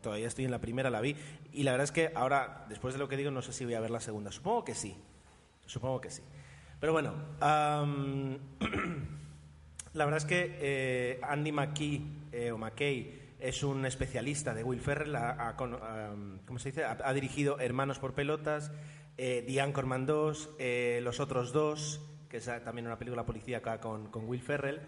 [0.00, 1.16] todavía estoy en la primera, la vi.
[1.52, 3.74] Y la verdad es que ahora, después de lo que digo, no sé si voy
[3.74, 4.30] a ver la segunda.
[4.30, 4.96] Supongo que sí.
[5.66, 6.22] Supongo que sí.
[6.80, 7.12] Pero bueno,
[9.94, 12.02] la verdad es que eh, Andy McKee,
[12.32, 15.14] eh, o McKay es un especialista de Will Ferrell.
[15.16, 16.84] ha- ha ¿Cómo se dice?
[16.84, 18.70] Ha, dirigido Hermanos por Pelotas,
[19.18, 23.80] eh, The Anchorman 2, eh, Los Otros Dos, que es ah, también una película policíaca
[23.80, 24.80] con, con Will Ferrell.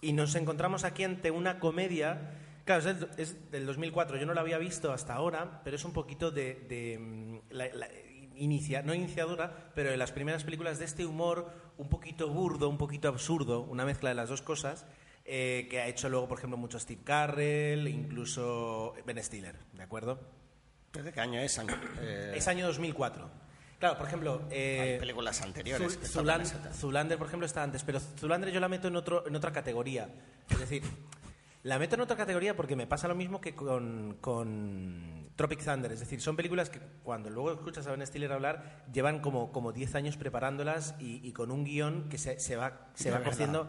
[0.00, 2.32] Y nos encontramos aquí ante una comedia.
[2.66, 4.16] Claro, es del, es del 2004.
[4.18, 6.54] Yo no la había visto hasta ahora, pero es un poquito de.
[6.68, 7.68] de, mm, la-
[8.36, 12.78] inicia, no iniciadora, pero de las primeras películas de este humor un poquito burdo, un
[12.78, 14.86] poquito absurdo, una mezcla de las dos cosas,
[15.24, 20.20] eh, que ha hecho luego, por ejemplo, mucho Steve Carrell, incluso Ben Stiller, ¿de acuerdo?
[20.92, 21.58] ¿Desde qué año es?
[22.00, 23.28] Eh, Es año 2004.
[23.80, 24.42] Claro, por ejemplo.
[24.50, 26.00] eh, hay películas anteriores.
[26.00, 26.72] Zul- Zulan-.
[26.72, 30.08] Zulander, por ejemplo, está antes, pero Zulander yo la meto en, otro, en otra categoría.
[30.48, 30.82] Es decir,
[31.64, 35.90] la meto en otra categoría porque me pasa lo mismo que con, con Tropic Thunder.
[35.92, 39.72] Es decir, son películas que cuando luego escuchas a Ben Stiller hablar, llevan como, como
[39.72, 43.68] 10 años preparándolas y, y con un guion que se, se va, se va cociendo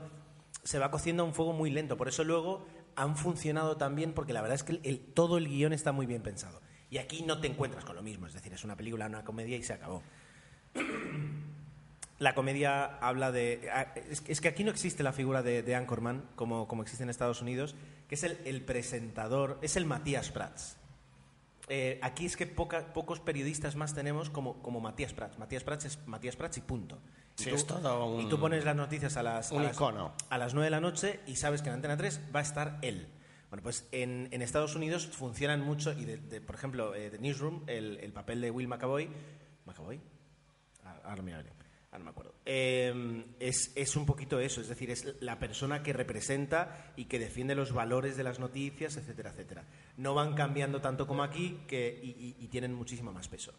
[0.63, 1.95] se va cociendo a un fuego muy lento.
[1.97, 5.37] Por eso luego han funcionado tan bien, porque la verdad es que el- el- todo
[5.37, 6.59] el guion está muy bien pensado.
[6.89, 9.57] Y aquí no te encuentras con lo mismo, es decir, es una película, una comedia
[9.57, 10.01] y se acabó.
[12.17, 13.69] La comedia habla de...
[13.73, 13.93] ah,
[14.27, 17.41] Es, que aquí no existe la figura de, de Anchorman, como, como existe en Estados
[17.41, 17.75] Unidos,
[18.07, 20.77] que es el, el presentador, es el Matías Prats.
[21.67, 25.39] Eh, aquí es que poca- pocos periodistas más tenemos como, como Matías Prats.
[25.39, 26.99] Matías Prats es Matías Prats y punto.
[27.37, 30.13] Y Sí, es todo un- Y tú pones las noticias a las, a las, icono.
[30.29, 32.79] a las 9 de la noche y sabes que en Antena 3 va a estar
[32.81, 33.07] él.
[33.49, 37.19] Bueno, pues en, en Estados Unidos funcionan mucho, y de, de- por ejemplo, eh, de
[37.19, 39.09] Newsroom, el, el papel de Will McAvoy.
[39.65, 39.99] ¿McAvoy?
[40.85, 41.33] Ah, Ahora me.
[41.95, 42.33] Ah, no me acuerdo.
[42.45, 47.19] Eh, es, es un poquito eso, es decir, es la persona que representa y que
[47.19, 49.63] defiende los valores de las noticias, etcétera, etcétera.
[49.95, 53.53] No van cambiando tanto como aquí que, y tienen muchísimo más peso.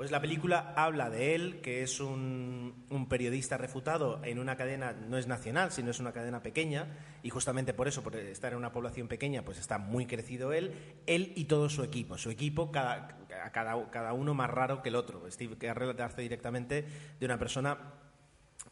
[0.00, 5.18] Pues la película habla de él, que es un, periodista refutado en una cadena, no
[5.18, 6.86] es nacional, sino es una cadena pequeña,
[7.22, 10.72] y justamente por eso, por estar en una población pequeña, pues está muy crecido él,
[11.06, 12.16] él y todo su equipo.
[12.16, 13.18] Su equipo, cada,
[13.52, 15.30] cada, cada uno más raro que el otro.
[15.30, 16.86] Steve Carell hace directamente
[17.20, 17.76] de una persona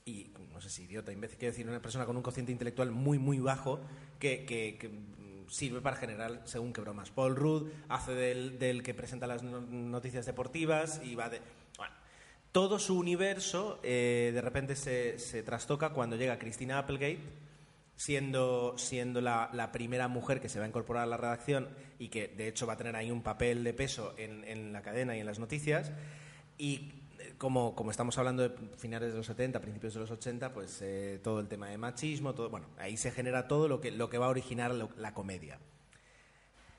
[0.07, 3.19] y no sé si idiota, imbécil, quiero decir, una persona con un cociente intelectual muy,
[3.19, 3.81] muy bajo
[4.19, 4.91] que, que- que,
[5.49, 7.11] sirve para generar según qué bromas.
[7.11, 11.41] Paul Rudd hace del, del que presenta las no- noticias deportivas y va de...
[11.77, 11.95] Bueno,
[12.53, 17.21] todo su universo eh, de repente se, se trastoca cuando llega Christina Applegate,
[17.97, 22.09] siendo, siendo la, la primera mujer que se va a incorporar a la redacción y
[22.09, 25.17] que de hecho va a tener ahí un papel de peso en, en la cadena
[25.17, 25.91] y en las noticias.
[26.59, 26.93] Y
[27.39, 31.21] como, como estamos hablando de finales de los 70, principios de los 80, pues eh,
[31.23, 34.19] todo el tema de machismo, todo, bueno, ahí se genera todo lo que, lo que
[34.19, 35.59] va a originar lo- la comedia.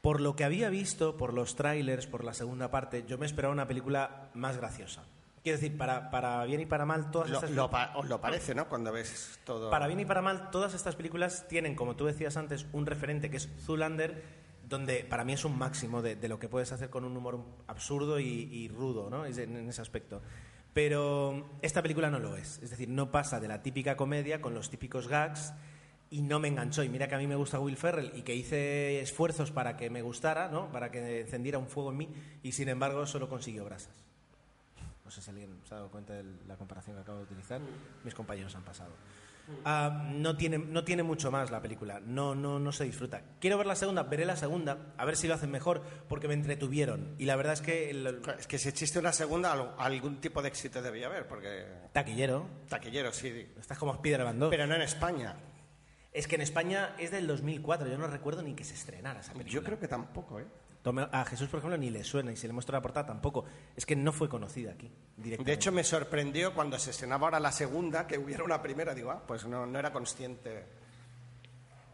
[0.02, 3.54] Por lo que había visto, por los trailers, por la segunda parte, yo me esperaba
[3.54, 5.04] una película más graciosa.
[5.44, 8.20] Quiero decir, para, para bien y para mal, todas Lo, estas lo pa- os lo
[8.22, 8.68] parece, ¿no?
[8.70, 9.70] Cuando ves todo.
[9.70, 13.30] para bien y para mal, todas estas películas tienen, como tú decías antes, un referente
[13.30, 14.22] que es Zoolander,
[14.70, 18.20] donde para mí es un máximo de, lo que puedes hacer con un humor absurdo
[18.20, 19.26] y, y rudo, ¿no?
[19.26, 20.22] En, en ese aspecto.
[20.74, 22.60] Pero esta película no lo es.
[22.62, 25.54] Es decir, no pasa de la típica comedia con los típicos gags
[26.12, 26.84] y no me enganchó.
[26.84, 29.90] Y mira que a mí me gusta Will Ferrell y que hice esfuerzos para que
[29.90, 30.72] me gustara, ¿no?
[30.72, 32.10] Para que encendiera un fuego en mí
[32.44, 34.06] y sin embargo solo consiguió brasas.
[35.04, 37.60] No sé si alguien se ha dado cuenta de la comparación que acabo de utilizar.
[38.04, 38.92] Mis compañeros han pasado.
[39.66, 42.00] Ah, no, tiene, no tiene mucho más la película.
[42.00, 43.22] No, no, no se disfruta.
[43.40, 46.34] Quiero ver la segunda, veré la segunda, a ver si lo hacen mejor, porque me
[46.34, 47.16] entretuvieron.
[47.18, 50.50] Y la verdad es que el, Es que si existe una segunda, algún tipo de
[50.50, 51.66] éxito debía haber, porque.
[51.92, 53.52] taquillero, Taquillero, sí.
[53.60, 54.50] estás como Spider Van Dog.
[54.50, 55.36] Pero no en España.
[56.12, 59.34] Es que en España es del 2004, yo no recuerdo ni que se estrenara esa
[59.34, 59.54] película.
[59.54, 60.46] Yo creo que tampoco, ¿eh?
[61.12, 63.46] A Jesús, por ejemplo, ni le suena y si le muestro la portada tampoco.
[63.76, 65.52] Es que no fue conocida aquí, directamente.
[65.52, 68.94] De hecho, me sorprendió cuando se estrenaba ahora la segunda que hubiera una primera.
[68.96, 70.66] Digo, ah, pues no, no era consciente.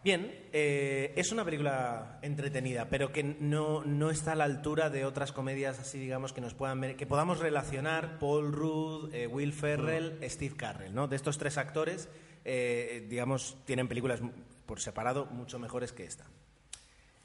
[0.03, 5.03] Bien, eh, es una película entretenida, pero que no, no está a la altura de
[5.03, 9.51] otras comedias así, digamos, que nos puedan ver- que podamos relacionar Paul Rudd, eh, Will
[9.51, 11.07] Ferrell, Steve Carrell, ¿no?
[11.07, 12.07] De estos tres actores,
[12.45, 14.19] eh, digamos, tienen películas
[14.67, 16.25] por separado mucho mejores que esta.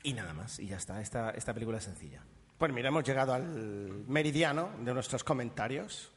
[0.02, 1.00] Y nada más, y ya está.
[1.00, 2.22] Esta, esta película es sencilla.
[2.58, 3.44] Pues mira, hemos llegado al
[4.06, 6.10] meridiano de nuestros comentarios.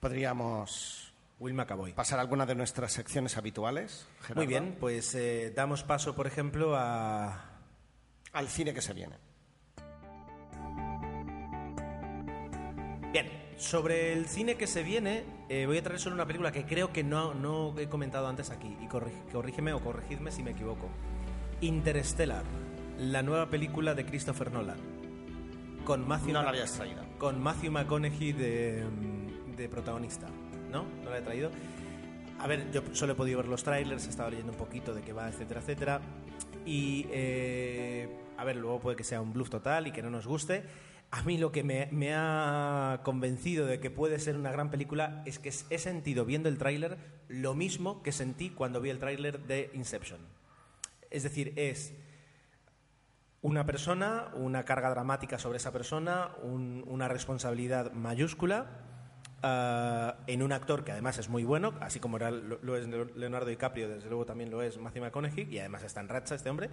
[0.00, 1.92] Podríamos Will McAvoy.
[1.92, 4.06] pasar a alguna de nuestras secciones habituales.
[4.20, 4.36] Gerardo?
[4.40, 7.50] Muy bien, pues eh, damos paso, por ejemplo, a
[8.32, 9.16] Al cine que se viene.
[13.12, 16.66] Bien, Sobre el cine que se viene, eh, voy a traer solo una película que
[16.66, 20.50] creo que no, no he comentado antes aquí, y corrí- corrígeme o corregidme si me
[20.50, 20.88] equivoco.
[21.62, 22.44] Interstellar,
[22.98, 24.78] la nueva película de Christopher Nolan.
[25.84, 27.02] Con Matthew, No la Mc- habías traído.
[27.18, 28.84] con Matthew McConaughey de,
[29.56, 30.26] de protagonista.
[30.70, 30.84] ¿No?
[31.04, 31.50] ¿No la he traído?
[32.38, 35.02] A ver, yo solo he podido ver los trailers, he estado leyendo un poquito de
[35.02, 36.00] qué va, etcétera, etcétera.
[36.66, 40.26] Y, eh, a ver, luego puede que sea un bluff total y que no nos
[40.26, 40.64] guste.
[41.12, 45.22] A mí lo que me, me ha convencido de que puede ser una gran película
[45.24, 49.38] es que he sentido viendo el tráiler lo mismo que sentí cuando vi el tráiler
[49.46, 50.18] de Inception.
[51.10, 51.94] Es decir, es
[53.46, 58.66] una persona, una carga dramática sobre esa persona, un- una responsabilidad mayúscula
[59.42, 63.88] ah, en un actor que además es muy bueno, así como lo, es Leonardo DiCaprio,
[63.88, 66.70] desde luego también lo es Matthew McConaughey, y además está en racha este hombre.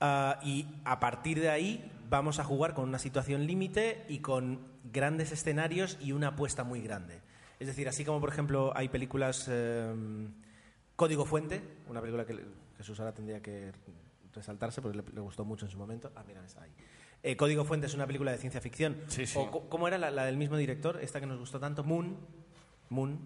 [0.00, 4.60] Ah, y a partir de ahí vamos a jugar con una situación límite y con
[4.90, 7.20] grandes escenarios y una apuesta muy grande.
[7.58, 9.92] Es decir, así como por ejemplo hay películas eh,
[10.96, 12.38] Código Fuente, una película que
[12.78, 13.72] Jesús ahora tendría que
[14.32, 16.12] resaltarse porque le, le gustó mucho en su momento.
[16.16, 16.72] Ah, mira, está ahí.
[17.22, 18.96] Eh, Código Fuente es una película de ciencia ficción.
[19.08, 19.38] Sí, sí.
[19.38, 20.98] O, ¿Cómo era la, la del mismo director?
[21.02, 22.16] Esta que nos gustó tanto, Moon.
[22.88, 23.18] Moon.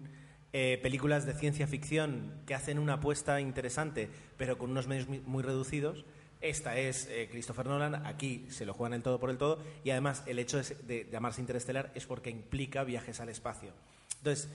[0.57, 5.19] Eh, películas de ciencia ficción que hacen una apuesta interesante, pero con unos medios muy,
[5.19, 6.05] muy reducidos.
[6.39, 9.89] Esta es eh, Christopher Nolan, aquí se lo juegan el todo por el todo, y
[9.89, 13.71] además el hecho de, de llamarse interestelar es porque implica viajes al espacio.
[14.17, 14.49] Entonces,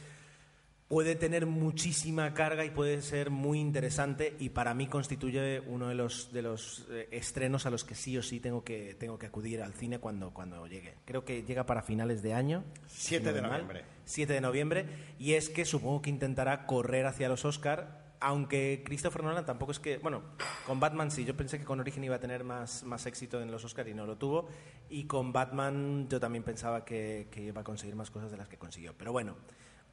[0.90, 5.94] puede tener muchísima carga y puede ser muy interesante y para mí constituye uno de
[5.94, 9.26] los, de los eh, estrenos a los que sí o sí tengo que, tengo que
[9.26, 10.96] acudir al cine cuando, cuando llegue.
[11.04, 12.64] Creo que llega para finales de año.
[12.88, 13.84] 7 si no de noviembre.
[14.04, 14.86] 7 de noviembre
[15.20, 19.78] y es que supongo que intentará correr hacia los Oscar aunque Christopher Nolan tampoco es
[19.78, 20.22] que bueno
[20.66, 23.52] con Batman sí yo pensé que con Origen iba a tener más, más éxito en
[23.52, 24.48] los Oscar y no lo tuvo
[24.88, 28.48] y con Batman yo también pensaba que, que iba a conseguir más cosas de las
[28.48, 29.36] que consiguió pero bueno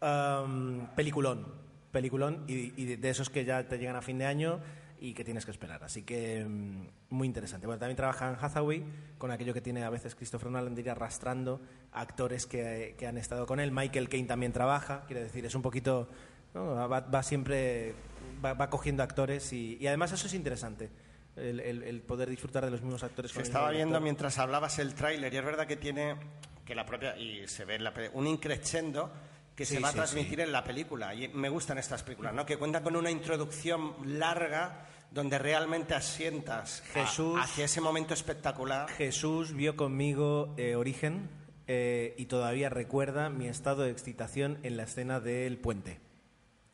[0.02, 4.60] um, peliculón peliculón y, y de- esos que ya te llegan a fin de año
[5.00, 5.84] y que tienes que esperar.
[5.84, 7.66] Así que mm, muy interesante.
[7.66, 8.84] Bueno, también trabaja en Hathaway
[9.18, 11.62] con aquello que tiene a veces Christopher Nolan de ir arrastrando
[11.94, 13.72] actores que, que han estado con él.
[13.72, 16.08] Michael Caine también trabaja, quiero decir, es un poquito...
[16.54, 16.76] ¿no?
[16.88, 17.96] Va, va siempre...
[18.44, 20.90] Va, va cogiendo actores y, y además eso es interesante.
[21.36, 23.32] El, el- el poder disfrutar de los mismos actores.
[23.32, 26.16] Se estaba viendo mientras hablabas el tráiler y es verdad que tiene
[26.66, 29.12] que la propia y se ve en la un increscendo
[29.58, 32.46] que Sí, se va a transmitir en la película y me gustan estas películas, ¿no?
[32.46, 38.88] Que cuentan con una introducción larga donde realmente asientas a- Jesús- hacia ese momento espectacular.
[38.92, 41.28] Jesús vio conmigo eh, Origen
[41.66, 46.00] eh, y todavía recuerda mi estado de excitación en la escena del puente.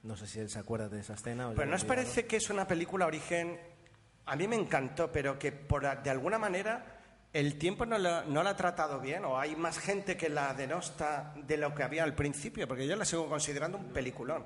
[0.04, 1.48] No sé si él se acuerda de esa escena.
[1.50, 3.58] o Pero ¿no os parece que es una película origen?
[4.26, 6.93] A mí me encantó, pero que por, de alguna manera
[7.34, 10.54] el tiempo no, la- no la ha tratado bien o hay más gente que la
[10.54, 14.44] denosta de lo que había al principio, porque yo la sigo considerando un peliculón.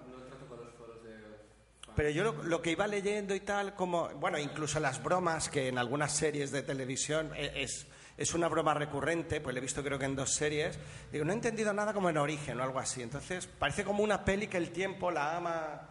[1.96, 5.68] Pero yo lo, lo que iba leyendo y tal, como, bueno, incluso las bromas que
[5.68, 9.84] en algunas series de televisión e- es, es una broma recurrente, pues lo he visto
[9.84, 10.78] creo que en dos series,
[11.12, 13.02] digo, no he entendido nada como en origen o algo así.
[13.02, 15.90] Entonces, parece como una peli que el tiempo la ama,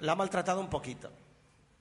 [0.00, 1.12] la ha maltratado un poquito.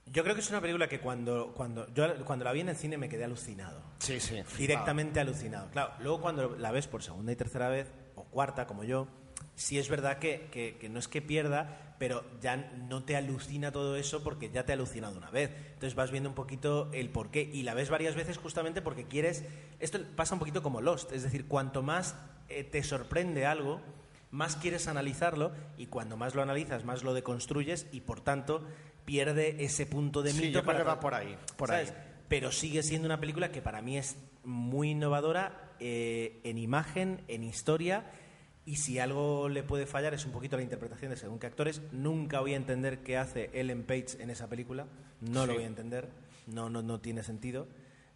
[0.05, 2.75] Yo creo que es una película que cuando, cuando, yo cuando la vi en el
[2.75, 3.81] cine me quedé alucinado.
[3.99, 4.41] Sí, sí.
[4.57, 5.69] Directamente alucinado.
[5.71, 9.07] Claro, luego cuando la ves por segunda y tercera vez, o cuarta, como yo,
[9.55, 13.71] sí es verdad que, que- que no es que pierda, pero ya no te alucina
[13.71, 15.51] todo eso porque ya te ha alucinado una vez.
[15.73, 19.45] Entonces vas viendo un poquito el porqué y la ves varias veces justamente porque quieres...
[19.79, 22.15] Esto pasa un poquito como Lost, es decir, cuanto más
[22.49, 23.79] eh, te sorprende algo,
[24.31, 28.67] más quieres analizarlo y cuando más lo analizas, más lo deconstruyes y por tanto
[29.05, 31.91] pierde ese punto de Sí, mito creo para que va por ahí, por ¿sabes?
[31.91, 31.97] ahí.
[32.27, 37.43] Pero sigue siendo una película que para mí es muy innovadora eh, en imagen, en
[37.43, 38.05] historia
[38.65, 41.81] y si algo le puede fallar es un poquito la interpretación de según qué actores.
[41.91, 44.85] Nunca voy a entender qué hace Ellen Page en esa película,
[45.21, 45.57] no lo Sí.
[45.57, 46.09] voy a entender,
[46.47, 47.67] no, no, no tiene sentido.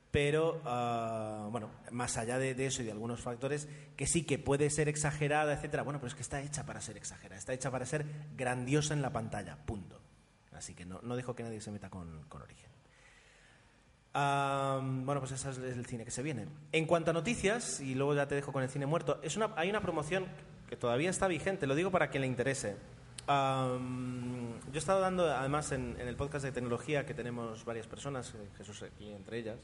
[0.09, 4.39] Pero, ah, bueno, más allá de, de eso y de algunos factores, que sí que
[4.39, 7.69] puede ser exagerada, etcétera, bueno, pero es que está hecha para ser exagerada, está hecha
[7.69, 8.05] para ser
[8.37, 9.96] grandiosa en la pantalla, punto.
[10.57, 12.69] Así que no, no dejo que nadie se meta con, con origen.
[14.13, 16.47] Ah, bueno, pues ese es el cine que se viene.
[16.71, 19.53] En cuanto a noticias, y luego ya te dejo con el cine muerto, es una,
[19.55, 20.25] hay una promoción
[20.67, 22.75] que todavía está vigente, lo digo para quien le interese.
[23.27, 27.85] Ah, yo he estado dando, además, en, en el podcast de tecnología que tenemos varias
[27.85, 29.59] personas, eh, Jesús aquí entre ellas,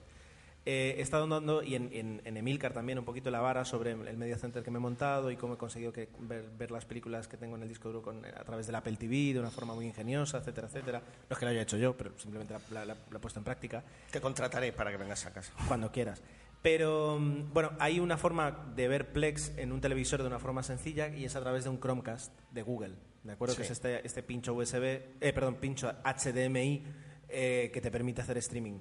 [0.66, 3.92] eh, he estado dando, y en, en, en Emilcar también, un poquito la vara sobre
[3.92, 6.86] el media center que me he montado y cómo he conseguido que, ver, ver las
[6.86, 9.52] películas que tengo en el disco duro con, a través del Apple TV de una
[9.52, 11.00] forma muy ingeniosa, etcétera, etcétera.
[11.00, 13.40] No es que lo haya hecho yo, pero simplemente la, la- la- la he puesto
[13.40, 15.52] en práctica Te contrataré para que vengas a casa.
[15.68, 16.22] cuando quieras.
[16.62, 20.64] Pero mm, bueno, hay una forma de ver Plex en un televisor de una forma
[20.64, 22.94] sencilla y es a través de un Chromecast de Google.
[23.24, 23.54] ¿De acuerdo?
[23.56, 23.66] Que Sí.
[23.66, 24.84] es este, este pincho USB,
[25.20, 26.84] eh, perdón, pincho HDMI
[27.28, 28.80] eh, que te permite hacer streaming.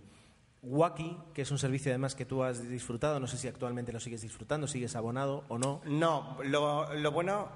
[0.62, 3.98] Wacky, que es un servicio además que tú has disfrutado, no sé si actualmente lo
[3.98, 5.80] sigues disfrutando, sigues abonado o no.
[5.84, 7.48] No, lo, bueno,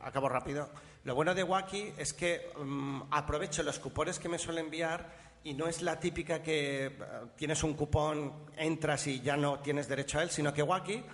[0.00, 0.68] acabo rápido,
[1.04, 5.54] lo bueno de Wacky es que mm, aprovecho los cupones que me suele enviar y
[5.54, 6.92] no es la típica que eh,
[7.36, 11.04] tienes un cupón, entras y ya no tienes derecho a él, sino que Wacky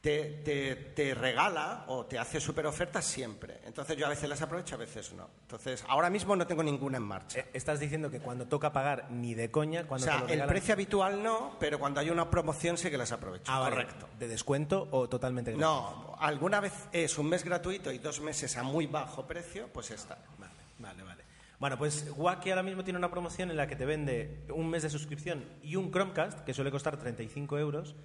[0.00, 3.60] te, te- te regala o te hace super ofertas siempre.
[3.64, 5.28] Entonces yo a veces las aprovecho, a veces no.
[5.42, 7.40] Entonces ahora mismo no tengo ninguna en marcha.
[7.40, 10.42] Eh, Estás diciendo que cuando toca pagar ni de coña, o cuando sea, te lo
[10.44, 13.50] el precio habitual no, pero cuando hay una promoción sí que las aprovecho.
[13.52, 13.74] Ah, vale.
[13.76, 14.08] Correcto.
[14.18, 15.60] ¿De descuento o totalmente gratis?
[15.66, 19.90] No, alguna vez es un mes gratuito y dos meses a muy bajo precio, pues
[19.90, 20.18] está.
[20.38, 21.24] Vale, vale, vale.
[21.58, 24.84] Bueno, pues Wacky ahora mismo tiene una promoción en la que te vende un mes
[24.84, 27.96] de suscripción y un Chromecast, que suele costar 35 euros,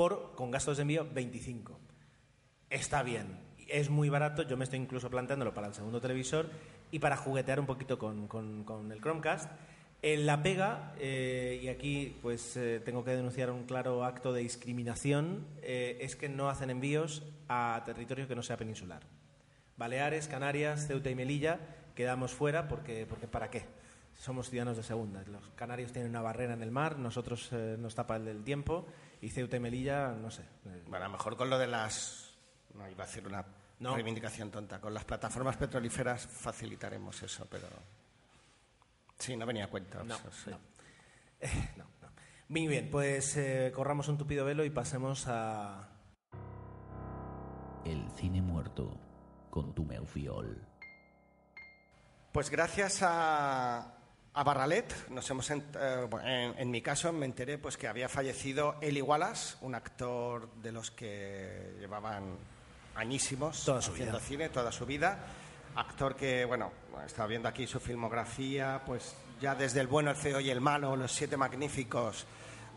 [0.00, 1.78] por, con gastos de envío, 25.
[2.70, 6.48] Está bien, es muy barato, yo me estoy incluso planteándolo para el segundo televisor
[6.90, 9.50] y para juguetear un poquito con, con- con el Chromecast.
[10.00, 14.40] En la pega, eh, y aquí pues eh, tengo que denunciar un claro acto de
[14.40, 19.02] discriminación, eh, es que no hacen envíos a territorio que no sea peninsular.
[19.76, 21.58] Baleares, Canarias, Ceuta y Melilla
[21.94, 23.64] quedamos fuera porque, porque ¿para qué?
[24.16, 25.22] Somos ciudadanos de segunda.
[25.30, 28.86] Los canarios tienen una barrera en el mar, nosotros eh, nos tapa el del tiempo
[29.20, 30.42] y Ceuta y Melilla, no sé.
[30.86, 32.30] Bueno, a lo mejor con lo de las.
[32.74, 33.44] No, iba a decir una
[33.80, 33.94] No.
[33.94, 34.80] reivindicación tonta.
[34.80, 37.66] Con las plataformas petrolíferas facilitaremos eso, pero.
[39.18, 40.02] Sí, no venía a cuenta.
[40.02, 40.50] No, eso, sí.
[40.50, 40.58] no.
[41.42, 42.08] Eh, no, no.
[42.48, 45.88] Muy bien, pues eh, corramos un tupido velo y pasemos a...
[47.86, 49.00] El cine muerto
[49.48, 50.62] con tu Meufiol.
[52.30, 53.99] Pues gracias a,
[54.32, 55.60] a Barralet, nos hemos eh,
[56.24, 60.72] en, en mi caso me enteré pues que había fallecido Eli Wallace, un actor de
[60.72, 62.38] los que llevaban
[62.94, 64.26] añísimos Toda su haciendo vida.
[64.26, 65.18] cine, toda su vida.
[65.74, 66.72] Actor que, bueno,
[67.06, 70.96] estaba viendo aquí su filmografía, pues ya desde El bueno, el feo y el malo,
[70.96, 72.26] Los siete magníficos,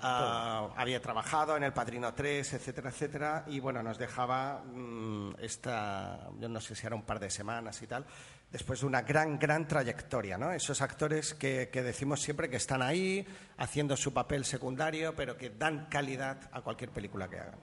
[0.02, 6.30] ah, había trabajado en El Padrino 3, etcétera, etcétera, y bueno, nos dejaba mm, esta,
[6.40, 8.06] yo no sé si era un par de semanas y tal,
[8.54, 10.52] después de una gran, gran trayectoria, ¿no?
[10.54, 13.26] Esos actores que, decimos siempre que están ahí,
[13.58, 17.60] haciendo su papel secundario, pero que dan calidad a cualquier película que hagan.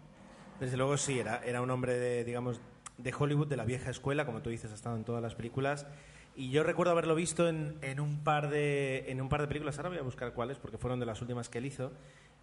[0.58, 2.60] Desde luego sí, era, era un hombre de, digamos,
[2.98, 5.86] de Hollywood, de la vieja escuela, como tú dices, ha estado en todas las películas.
[6.34, 9.90] Y yo recuerdo haberlo visto en, un par de, en un par de películas, ahora
[9.90, 11.92] voy a buscar cuáles, porque fueron de las últimas que él hizo.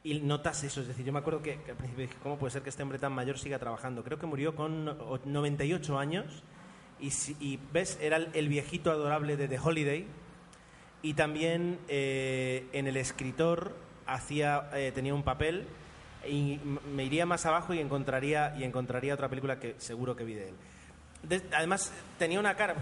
[0.03, 2.51] Y notas eso, es decir, yo me acuerdo que, que al principio dije, ¿cómo puede
[2.51, 4.05] ser que este hombre tan mayor siga trabajando?
[4.05, 6.43] Creo que murió con no- 98 años
[6.99, 10.07] y, y ves, era el, viejito adorable de The Holiday,
[11.01, 15.65] y también eh, en El escritor hacía, eh, tenía un papel
[16.27, 16.59] y
[16.93, 20.49] me iría más abajo y encontraría, y encontraría otra película que seguro que vi de
[20.49, 20.55] él.
[21.23, 22.75] De- además, tenía una cara,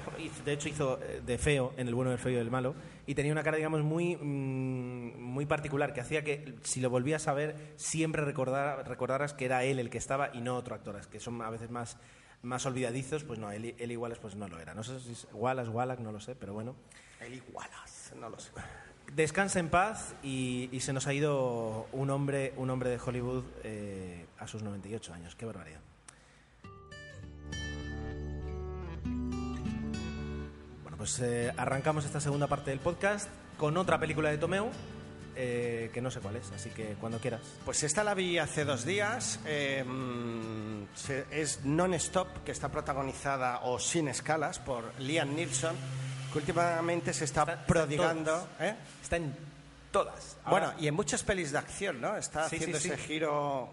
[0.43, 2.75] de hecho hizo eh, de feo en El bueno, el feo y el malo,
[3.07, 7.27] y tenía una cara, digamos, muy, mm, muy particular, que hacía que si lo volvías
[7.27, 10.99] a ver, siempre recordara- recordaras que era él el que estaba y no otro actor,
[11.07, 11.97] que son a veces más,
[12.45, 14.73] más olvidadizos, pues no, él, él igual pues no lo era.
[14.73, 16.75] No sé si es Wallace, Wallach, no lo sé, pero bueno.
[17.19, 18.51] Eli Wallace, no lo sé.
[19.13, 23.43] Descansa en paz y, y se nos ha ido un hombre, un hombre de Hollywood
[23.63, 25.35] eh, a sus 98 años.
[25.35, 25.79] Qué barbaridad.
[30.83, 34.69] Bueno, pues eh, arrancamos esta segunda parte del podcast con otra película de Tomeu,
[35.35, 37.41] eh, que no sé cuál es, así que cuando quieras.
[37.65, 39.39] Pues esta la vi hace dos días.
[39.45, 39.83] eh,
[40.95, 45.75] se- es Non-Stop, que está protagonizada o sin escalas por Liam Neeson,
[46.31, 48.47] que últimamente se está, Está- está en prodigando.
[48.59, 48.75] ¿eh?
[49.01, 49.35] Está en
[49.91, 50.37] todas.
[50.49, 52.15] Bueno, Ahora- y en muchas pelis de acción, ¿no?
[52.17, 53.03] Está Sí, haciendo sí, ese sí.
[53.07, 53.69] giro,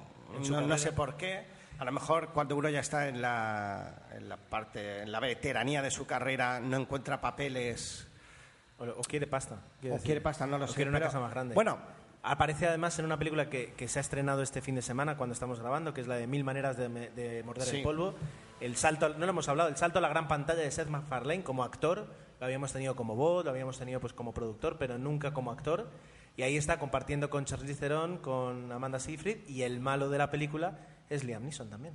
[0.48, 1.44] no, sé por qué.
[1.78, 5.82] A lo mejor cuando uno ya está en la, en la parte, en la veteranía
[5.82, 8.06] de su carrera, no encuentra papeles
[8.82, 9.56] o, o quiere pasta.
[9.90, 10.74] o quiere pasta, no lo o sé.
[10.74, 11.54] quiere una pero- casa más grande.
[11.54, 11.78] Bueno,
[12.24, 15.32] Aparece además en una película que, que se ha estrenado este fin de semana cuando
[15.32, 17.78] estamos grabando, que es la de Mil maneras de, morder Sí.
[17.78, 18.14] el polvo.
[18.60, 20.86] El salto, al- no lo hemos hablado, el salto a la gran pantalla de Seth
[20.86, 22.06] MacFarlane como actor.
[22.38, 25.88] Lo habíamos tenido como voz, lo habíamos tenido pues como productor, pero nunca como actor.
[26.36, 30.30] Y ahí está compartiendo con Charlize Theron, con Amanda Seyfried y el malo de la
[30.30, 30.78] película
[31.10, 31.94] es Liam Neeson también.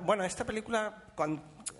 [0.00, 1.04] Bueno, esta película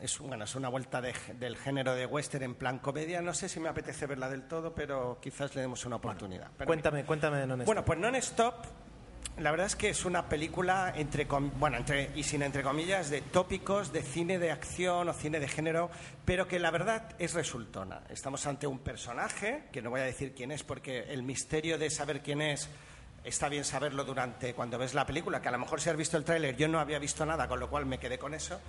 [0.01, 3.23] es, bueno, es una vuelta de- del género de western en plan comedia.
[3.23, 6.49] No sé si me apetece verla del todo, pero quizás le demos una oportunidad.
[6.57, 8.55] Pero cuéntame, cuéntame de Non Bueno, pues Non-Stop,
[9.39, 13.23] la verdad es que es una película, entre, bueno, entre, y sin entre comillas, de
[13.23, 15.91] tópicos, de cine de acción o cine de género,
[16.27, 18.03] pero que la verdad es resultona.
[18.11, 21.89] Estamos ante un personaje, que no voy a decir quién es, porque el misterio de
[21.89, 22.69] saber quién es
[23.25, 26.17] está bien saberlo durante cuando ves la película, que a lo mejor si has visto
[26.17, 28.61] el tráiler yo no había visto nada, con lo cual me quedé con eso.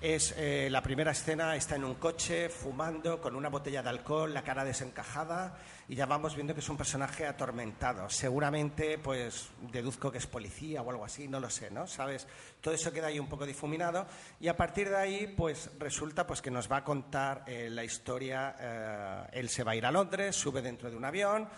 [0.00, 4.32] Es eh, la primera escena, está en un coche fumando con una botella de alcohol,
[4.32, 5.56] la cara desencajada
[5.88, 8.08] y ya vamos viendo que es un personaje atormentado.
[8.10, 11.86] Seguramente, pues deduzco que es policía o algo así, no lo sé, ¿no?
[11.86, 12.26] ¿Sabes?
[12.60, 14.06] Todo eso queda ahí un poco difuminado
[14.38, 17.82] y a partir de ahí, pues resulta pues que nos va a contar eh, la
[17.82, 18.54] historia.
[18.60, 21.48] eh, él se va a ir a Londres, sube dentro de un avión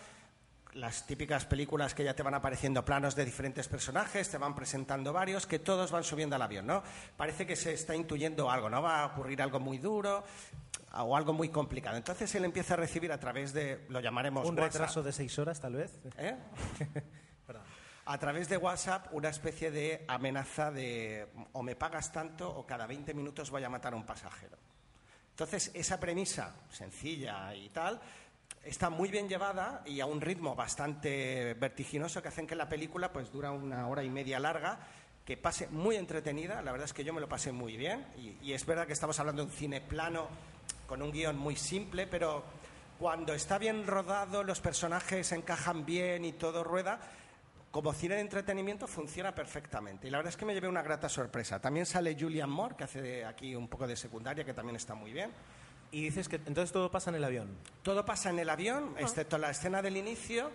[0.78, 5.12] las típicas películas que ya te van apareciendo planos de diferentes personajes, te van presentando
[5.12, 6.82] varios, que todos van subiendo al avión, ¿no?
[7.16, 8.80] Parece que se está intuyendo algo, ¿no?
[8.80, 10.22] Va a ocurrir algo muy duro
[10.94, 11.96] o algo muy complicado.
[11.96, 15.36] Entonces él empieza a recibir a través de, lo llamaremos Un WhatsApp, retraso de seis
[15.38, 15.98] horas, tal vez.
[16.16, 16.36] ¿eh?
[18.06, 22.86] a través de WhatsApp una especie de amenaza de o me pagas tanto o cada
[22.86, 24.56] 20 minutos voy a matar a un pasajero.
[25.30, 28.00] Entonces, esa premisa sencilla y tal
[28.64, 33.12] está muy bien llevada y a un ritmo bastante vertiginoso que hacen que la película
[33.12, 34.78] pues dura una hora y media larga
[35.24, 38.36] que pase muy entretenida, la verdad es que yo me lo pasé muy bien y,
[38.42, 40.28] y es verdad que estamos hablando de un cine plano
[40.86, 42.42] con un guion muy simple, pero
[42.98, 46.98] cuando está bien rodado, los personajes encajan bien y todo rueda,
[47.70, 50.08] como cine de entretenimiento funciona perfectamente.
[50.08, 51.60] Y la verdad es que me llevé una grata sorpresa.
[51.60, 55.12] También sale Julian Moore, que hace aquí un poco de secundaria, que también está muy
[55.12, 55.30] bien.
[55.90, 57.48] Y dices que entonces todo pasa en el avión.
[57.82, 60.50] Todo pasa en el avión, excepto la escena del inicio.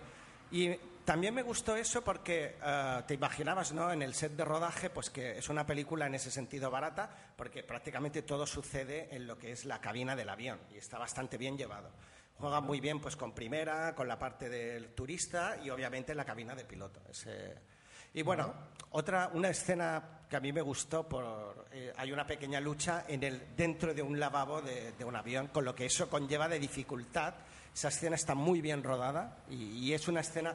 [0.50, 0.74] Y
[1.04, 3.90] también me gustó eso porque eh, te imaginabas, ¿no?
[3.90, 7.64] En el set de rodaje, pues que es una película en ese sentido barata, porque
[7.64, 11.58] prácticamente todo sucede en lo que es la cabina del avión y está bastante bien
[11.58, 11.90] llevado.
[12.38, 16.54] Juega muy bien, pues con primera, con la parte del turista y obviamente la cabina
[16.54, 17.00] de piloto.
[17.10, 17.73] Ese-
[18.14, 18.54] Y bueno,
[18.90, 23.22] otra una escena que a mí me gustó por eh, hay una pequeña lucha en
[23.22, 26.58] el dentro de un lavabo de, de un avión, con lo que eso conlleva de
[26.58, 27.34] dificultad.
[27.74, 30.54] Esa escena está muy bien rodada y, y es una escena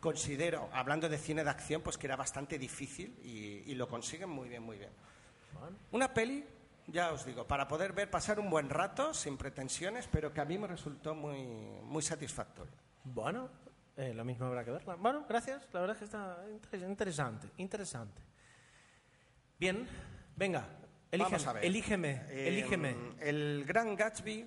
[0.00, 4.28] considero, hablando de cine de acción, pues que era bastante difícil y, y lo consiguen
[4.28, 4.90] muy bien, muy bien.
[5.92, 6.44] Una peli,
[6.88, 10.44] ya os digo, para poder ver pasar un buen rato sin pretensiones, pero que a
[10.44, 11.38] mí me resultó muy
[11.84, 12.74] muy satisfactoria.
[13.04, 13.48] Bueno,
[13.96, 14.94] eh, lo mismo habrá que verla.
[14.96, 15.68] Bueno, gracias.
[15.72, 18.22] La verdad es que está inter- interesante, interesante.
[19.58, 19.86] Bien,
[20.36, 20.66] venga,
[21.10, 21.64] elígeme, Vamos a ver.
[21.64, 22.96] elígeme, Eh, elígeme.
[23.20, 24.46] El Gran Gatsby,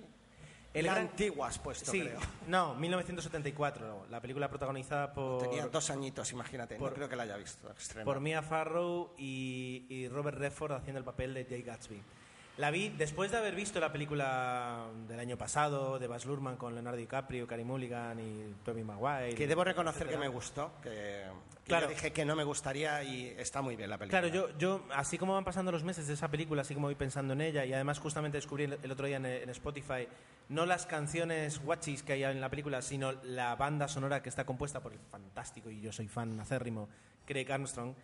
[0.74, 2.18] El gran- antigua has puesto, Sí, creo.
[2.48, 7.22] no, 1974, la película protagonizada por, Tenía dos añitos, imagínate, por- no creo que la
[7.22, 7.72] haya visto.
[8.04, 12.02] por Mia Farrow y, y Robert Redford haciendo el papel de Jay Gatsby.
[12.58, 16.72] La vi después de haber visto la película del año pasado de Baz Luhrmann con
[16.72, 19.34] Leonardo DiCaprio, Carey Mulligan y Tobey Maguire.
[19.34, 21.24] Que debo reconocer que me gustó, que,
[21.64, 21.86] que Claro.
[21.86, 24.22] yo dije que no me gustaría y está muy bien la película.
[24.22, 26.94] Claro, yo, yo, así como van pasando los meses de esa película, así como voy
[26.94, 30.08] pensando en ella, y además justamente descubrí el, otro día en, en Spotify,
[30.48, 34.46] no las canciones guachis que hay en la película, sino la banda sonora que está
[34.46, 36.88] compuesta por el fantástico, y yo soy fan acérrimo,
[37.26, 37.94] Craig Armstrong.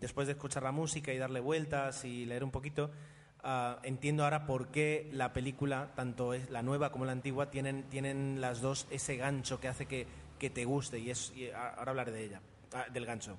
[0.00, 2.90] Después de escuchar la música y darle vueltas y leer un poquito,
[3.42, 8.40] ah, entiendo ahora por qué la película, tanto la nueva como la antigua, tienen, tienen
[8.40, 10.06] las dos ese gancho que hace que,
[10.38, 11.32] que te guste, y, es,
[11.76, 12.40] ahora hablaré de ella,
[12.74, 13.38] ah, del gancho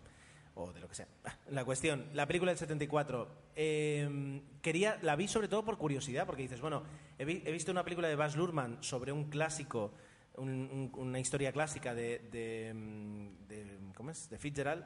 [0.56, 1.08] o de lo que sea.
[1.26, 6.26] Ah, La cuestión, la película del 74, eh, quería, la vi sobre todo por curiosidad,
[6.26, 6.84] porque dices, bueno,
[7.20, 9.92] he, vi- he visto una película de Baz Luhrmann sobre un clásico,
[10.38, 14.30] un- una historia clásica de, de, mm, de- ¿cómo es?
[14.30, 14.86] De Fitzgerald,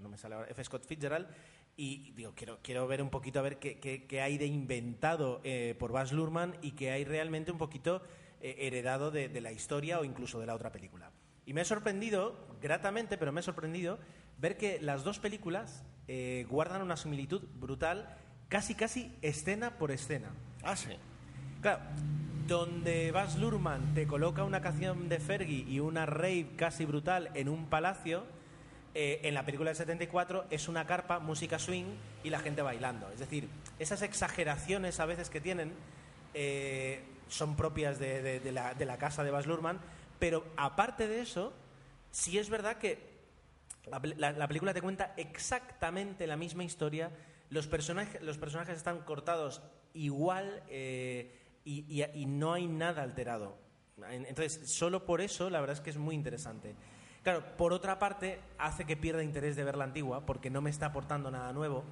[0.00, 0.62] no me sale ahora, F.
[0.64, 1.26] Scott Fitzgerald,
[1.76, 5.40] y digo, quiero, quiero ver un poquito a ver qué, qué- qué hay de inventado
[5.44, 8.02] eh, por Baz Luhrmann y qué hay realmente un poquito
[8.40, 11.10] eh, heredado de, de la historia o incluso de la otra película.
[11.46, 13.98] Y me ha sorprendido, gratamente, pero me ha sorprendido
[14.38, 18.16] ver que las dos películas eh, guardan una similitud brutal,
[18.48, 20.30] casi casi escena por escena.
[20.62, 20.90] Ah, sí.
[21.60, 21.80] Claro,
[22.46, 27.48] donde Baz Luhrmann te coloca una canción de Fergie y una rave casi brutal en
[27.48, 28.24] un palacio,
[28.94, 31.86] eh, en la película del 74 es una carpa, música swing
[32.22, 33.10] y la gente bailando.
[33.10, 35.72] Es decir, esas exageraciones a veces que tienen
[36.32, 39.80] eh, son propias de, la, de la casa de Baz Luhrmann,
[40.18, 41.52] pero aparte de eso,
[42.10, 42.98] sí es verdad que
[43.86, 47.10] la, pel- la- la película te cuenta exactamente la misma historia.
[47.50, 53.56] Los personajes, los personajes están cortados igual eh, y, no hay nada alterado.
[54.10, 56.74] En- Entonces, solo por eso, la verdad es que es muy interesante.
[57.24, 60.68] Claro, por otra parte, hace que pierda interés de ver la antigua porque no me
[60.68, 61.82] está aportando nada nuevo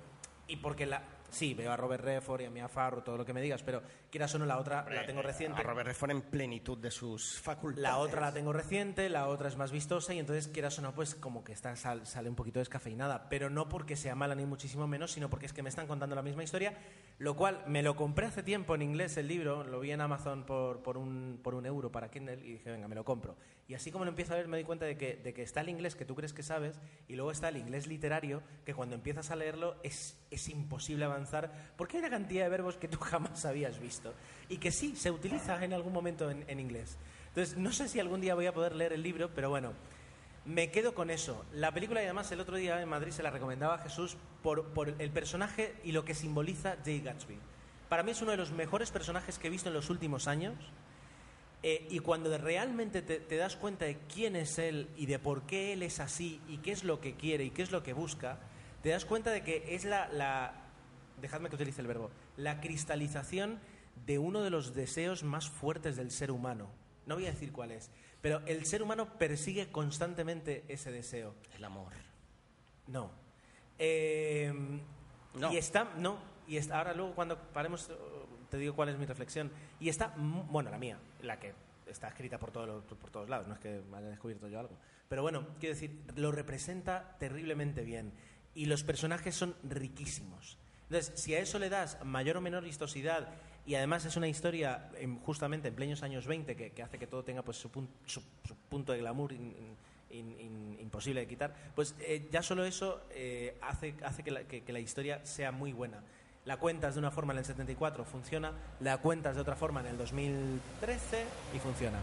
[0.47, 1.03] y porque la,
[1.33, 3.83] Sí, veo a Robert Redford y a Mia Farrow, todo lo que me digas, pero
[4.11, 5.61] quieras o no, la otra la tengo reciente.
[5.61, 7.83] A Robert Redford en plenitud de sus facultades.
[7.83, 10.95] La otra la tengo reciente, la otra es más vistosa y entonces quieras o no,
[10.95, 14.45] pues como que está, sal- sale un poquito descafeinada, pero no porque sea mala ni
[14.47, 16.77] muchísimo menos, sino porque es que me están contando la misma historia,
[17.19, 20.45] lo cual me lo compré hace tiempo en inglés el libro, lo vi en Amazon
[20.45, 23.37] por, por, un, por un euro para Kindle y dije, venga, me lo compro.
[23.69, 25.63] Y así como lo empiezo a ver me doy cuenta de que, de que está
[25.63, 26.79] el inglés que tú crees que sabes
[27.09, 31.22] y luego está el inglés literario que cuando empiezas a leerlo es, es imposible avanzar
[31.77, 34.15] porque hay una cantidad de verbos que tú jamás habías visto
[34.49, 36.99] y que sí se utiliza en algún momento en, en inglés.
[37.29, 39.73] Entonces, no sé si algún día voy a poder leer el libro, pero bueno,
[40.45, 41.45] me quedo con eso.
[41.53, 44.65] La película, y además, el otro día en Madrid se la recomendaba a Jesús por,
[44.69, 47.39] por el personaje y lo que simboliza Jay Gatsby.
[47.89, 50.55] Para mí es uno de los mejores personajes que he visto en los últimos años.
[51.63, 55.43] Eh, y cuando realmente te, te das cuenta de quién es él y de por
[55.43, 57.93] qué él es así y qué es lo que quiere y qué es lo que
[57.93, 58.41] busca,
[58.83, 60.62] te das cuenta de que es la, la
[61.23, 63.59] dejadme que utilice el verbo, la cristalización
[64.05, 66.69] de uno de los deseos más fuertes del ser humano.
[67.07, 71.35] No voy a decir cuál es, pero el ser humano persigue constantemente ese deseo.
[71.57, 71.93] El amor.
[72.87, 73.11] No.
[73.79, 74.53] Eh,
[75.35, 75.51] No.
[75.53, 77.95] Y está, no, y está, ahora luego cuando paremos eh,
[78.51, 79.51] te digo cuál es mi reflexión.
[79.81, 81.55] Y está, bueno, la mía, la que
[81.87, 84.77] está escrita por, todo lo- por todos lados, no es que haya descubierto yo algo.
[85.09, 88.13] Pero bueno, quiero decir, lo representa terriblemente bien.
[88.55, 90.59] Y los personajes son riquísimos.
[90.93, 93.27] Entonces, si a eso le das mayor o menor vistosidad
[93.65, 97.07] y además es una historia en- justamente en plenos años 20 que, que hace que
[97.07, 99.57] todo tenga pues su, pun- su- su punto de glamour in-
[100.11, 104.45] in- in- imposible de quitar, pues eh, ya solo eso eh, hace, hace que, la,
[104.45, 106.03] que- que la historia sea muy buena.
[106.45, 108.53] La cuentas de una forma en el 74, funciona.
[108.81, 111.25] La cuentas de otra forma en el 2013
[111.57, 112.01] y funciona.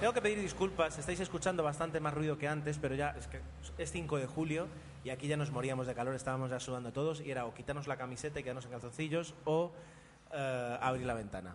[0.00, 3.40] Tengo que pedir disculpas, estáis escuchando bastante más ruido que antes, pero ya es que
[3.78, 4.66] es 5 de julio
[5.06, 7.86] y aquí ya nos moríamos de calor, estábamos ya sudando todos y era o quitarnos
[7.86, 9.72] la camiseta y quedarnos en calzoncillos o
[10.32, 11.54] eh, abrir la ventana.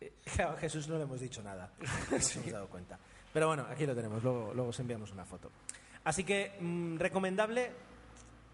[0.00, 0.12] Eh,
[0.42, 1.72] A Jesús no le hemos dicho nada,
[2.10, 2.98] no nos hemos dado cuenta.
[3.32, 5.50] Pero bueno, aquí lo tenemos, luego, luego os enviamos una foto.
[6.04, 7.72] Así que mm, recomendable,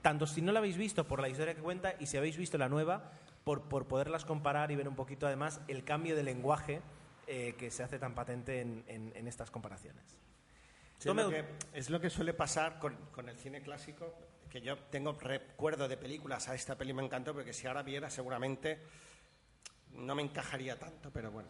[0.00, 2.56] tanto si no la habéis visto por la historia que cuenta y si habéis visto
[2.56, 3.12] la nueva,
[3.44, 6.80] por, por poderlas comparar y ver un poquito además el cambio de lenguaje
[7.26, 10.04] eh, que se hace tan patente en, en- en estas comparaciones.
[11.00, 14.14] Sí, es, lo que, es lo que suele pasar con, con el cine clásico,
[14.50, 18.10] que yo tengo recuerdo de películas, a esta peli me encantó, porque si ahora viera
[18.10, 18.78] seguramente
[19.94, 21.48] no me encajaría tanto, pero bueno.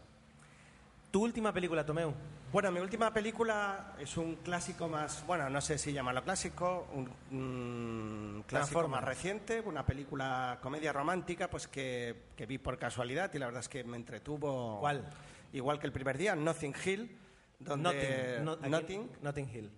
[1.10, 2.14] Tu última película, Tomeu.
[2.52, 7.10] Bueno, mi última película es un clásico más, bueno, no sé si llamarlo clásico, un,
[7.36, 13.40] un clásico más reciente, una película comedia romántica, pues que, que vi por casualidad y
[13.40, 14.78] la verdad es que me entretuvo.
[14.78, 15.10] ¿Cuál?
[15.52, 17.18] Igual que el primer día, Nothing Hill,
[17.60, 19.70] donde Notting, no- aquí- Notting, Notting Hill.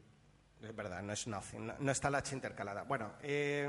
[0.63, 2.85] es verdad, no es Nothing, no, no está la H intercalada.
[2.85, 3.69] Bueno, eh,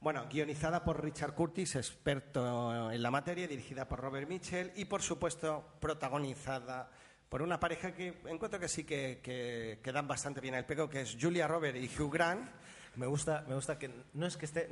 [0.00, 5.00] bueno, guionizada por Richard Curtis, experto en la materia, dirigida por Robert Mitchell y, por
[5.02, 6.90] supuesto, protagonizada
[7.28, 10.88] por una pareja que encuentro que sí que, que, que dan bastante bien el pego,
[10.90, 12.50] que es Julia Robert y Hugh Grant.
[12.96, 14.68] Me gusta, me gusta que no es que esté.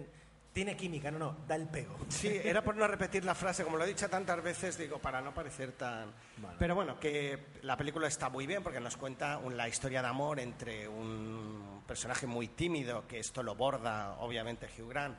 [0.52, 1.96] Tiene química, no, no, da el pego.
[2.08, 5.20] Sí, era por no repetir la frase, como lo he dicho tantas veces, digo, para
[5.20, 6.12] no parecer tan...
[6.58, 10.08] Pero bueno, que la película está muy bien porque nos cuenta un- la historia de
[10.08, 15.16] amor entre un personaje muy tímido, que esto lo borda, obviamente, Hugh Grant,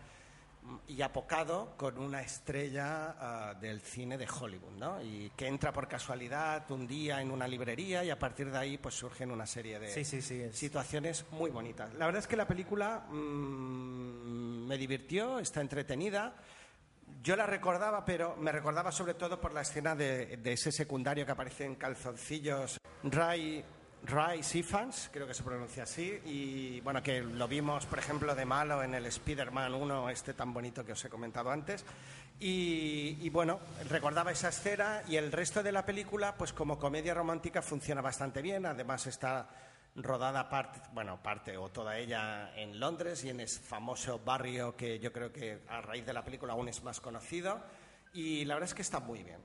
[0.88, 5.02] y apocado con una estrella ah, del cine de Hollywood, ¿no?
[5.02, 8.78] Y que entra por casualidad un día en una librería y a partir de ahí
[8.78, 11.94] pues surgen una serie de Sí, sí, sí, es- situaciones muy bonitas.
[11.96, 16.36] La verdad es que la película mm, me divirtió, está entretenida.
[17.24, 21.26] Yo la recordaba, pero me recordaba sobre todo por la escena de, de ese secundario
[21.26, 23.64] que aparece en calzoncillos, Ray,
[24.04, 28.46] Ray Ifans, creo que se pronuncia así, y bueno, que lo vimos, por ejemplo, de
[28.46, 31.86] malo en el Spider-Man 1, este tan bonito que os he comentado antes.
[32.40, 37.14] Y, y bueno, recordaba esa escena y el resto de la película, pues como comedia
[37.14, 39.48] romántica funciona bastante bien, además está
[39.96, 45.00] rodada parte, bueno, parte o toda ella en Londres y en ese famoso barrio que
[45.00, 47.62] yo creo que a raíz de la película aún es más conocido
[48.14, 49.40] y la verdad es que está muy bien.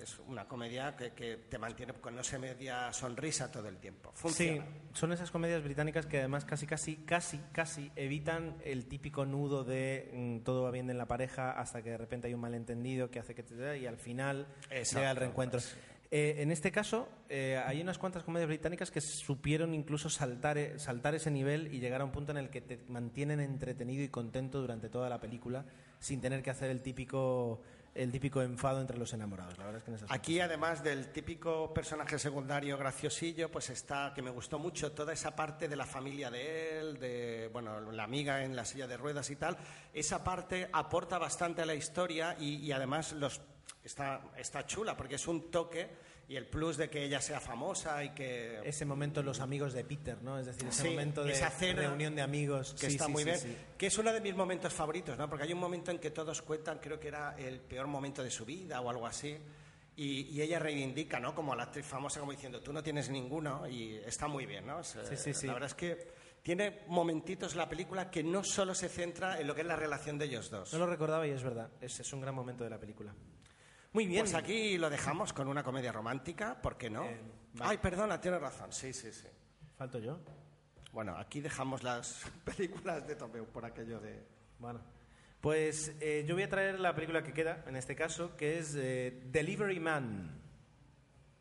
[0.00, 4.12] Es una comedia que, que te mantiene con esa media sonrisa todo el tiempo.
[4.14, 4.64] Funciona.
[4.64, 9.64] Sí, son esas comedias británicas que además casi, casi, casi, casi evitan el típico nudo
[9.64, 13.10] de mm, todo va bien en la pareja hasta que de repente hay un malentendido
[13.10, 13.78] que hace que te...
[13.78, 15.60] y al final Exacto, llega el reencuentro.
[15.60, 15.76] pues.
[16.12, 20.76] Eh, en este caso, eh, hay unas cuantas comedias británicas que supieron incluso saltar, eh,
[20.76, 24.08] saltar ese nivel y llegar a un punto en el que te mantienen entretenido y
[24.08, 25.64] contento durante toda la película
[26.00, 27.62] sin tener que hacer el típico
[27.94, 29.58] el típico enfado entre los enamorados.
[29.58, 34.12] La verdad es que en esas Aquí, además del típico personaje secundario graciosillo, pues está,
[34.14, 38.04] que me gustó mucho, toda esa parte de la familia de él, de, bueno, la
[38.04, 39.56] amiga en la silla de ruedas y tal.
[39.92, 43.40] Esa parte aporta bastante a la historia y, y además los,
[43.84, 45.88] está, está chula porque es un toque
[46.30, 48.60] y el plus de que ella sea famosa y que...
[48.62, 50.38] ese momento los amigos de Peter, ¿no?
[50.38, 53.10] Es decir, ese Sí, momento de esa cena reunión de amigos que Sí, está sí,
[53.10, 53.36] muy bien,
[53.76, 55.28] que es uno de mis momentos favoritos, ¿no?
[55.28, 58.30] Porque hay un momento en que todos cuentan, creo que era el peor momento de
[58.30, 59.36] su vida o algo así,
[59.96, 61.34] y, y ella reivindica, ¿no?
[61.34, 64.68] Como a la actriz famosa, como diciendo, tú no tienes ninguno, y está muy bien,
[64.68, 64.84] ¿no?
[64.84, 65.48] Sí, sí, sí.
[65.48, 66.12] La verdad es que
[66.44, 70.16] tiene momentitos la película que no solo se centra en lo que es la relación
[70.16, 70.72] de ellos dos.
[70.72, 71.70] No lo recordaba y es verdad.
[71.80, 73.12] Es, es un gran momento de la película.
[73.92, 74.22] Muy bien.
[74.22, 77.04] Pues aquí lo dejamos con una comedia romántica, ¿por qué no?
[77.04, 77.20] Eh,
[77.54, 77.70] vale.
[77.72, 79.26] Ay, perdona, tienes razón, sí, sí, sí.
[79.76, 80.20] Falto yo.
[80.92, 84.22] Bueno, aquí dejamos las películas de Tomeu por aquello de...
[84.58, 84.80] Bueno.
[85.40, 88.74] Pues eh, yo voy a traer la película que queda, en este caso, que es
[88.76, 90.38] eh, Delivery Man.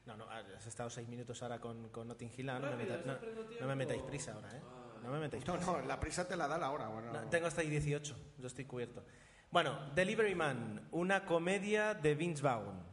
[0.05, 2.49] No, no, has estado seis minutos ahora con, con Notting Hill.
[2.49, 3.17] ah, No, me metáis, no,
[3.61, 4.61] no me metáis prisa ahora, ¿eh?
[5.03, 5.71] No me metáis No, prisa.
[5.73, 6.87] no, la prisa te la da la hora.
[6.87, 9.03] Bueno, No, tengo hasta ahí 18, yo estoy cubierto.
[9.51, 12.83] Bueno, Delivery Man, una comedia de Vince Vaughn.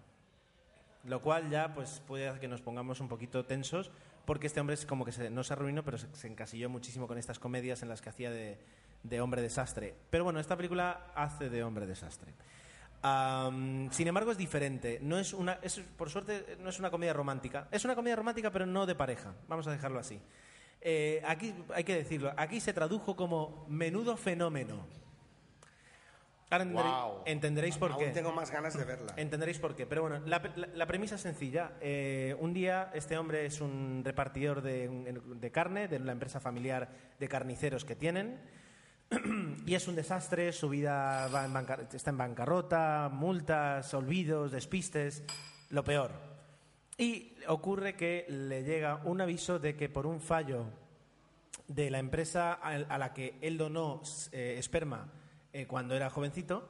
[1.04, 3.90] Lo cual ya pues puede hacer que nos pongamos un poquito tensos,
[4.24, 7.18] porque este hombre es como que se, no se arruinó, pero se, encasilló muchísimo con
[7.18, 8.58] estas comedias en las que hacía de,
[9.02, 9.94] de hombre desastre.
[10.08, 12.32] Pero bueno, esta película hace de hombre desastre.
[13.02, 14.98] Am, sin embargo, es diferente.
[15.02, 17.68] No es una, es, por suerte, no es una comedia romántica.
[17.70, 19.34] Es una comedia romántica, pero no de pareja.
[19.46, 20.18] Vamos a dejarlo así.
[20.80, 22.32] Eh, aquí hay que decirlo.
[22.38, 24.86] Aquí se tradujo como menudo fenómeno.
[26.48, 27.22] Ahora entendere- Guau.
[27.26, 28.10] entenderéis por Aún qué.
[28.10, 29.14] tengo más ganas de verla.
[29.16, 29.84] Entenderéis por qué.
[29.86, 31.72] Pero bueno, la, la- la premisa es sencilla.
[31.80, 34.88] Eh, un día este hombre es un repartidor de,
[35.24, 36.88] de carne de la empresa familiar
[37.18, 38.40] de carniceros que tienen.
[39.66, 41.56] y es un desastre, su vida va en
[41.92, 45.24] está en bancarrota, multas, olvidos, despistes,
[45.70, 46.12] lo peor.
[46.98, 50.66] Y ocurre que le llega un aviso de que por un fallo
[51.68, 54.00] de la empresa a a la que él donó
[54.32, 55.08] eh, esperma
[55.56, 56.68] eh, cuando era jovencito,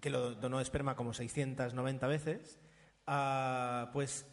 [0.00, 2.60] que lo donó esperma como 690 veces,
[3.08, 4.24] ah, pues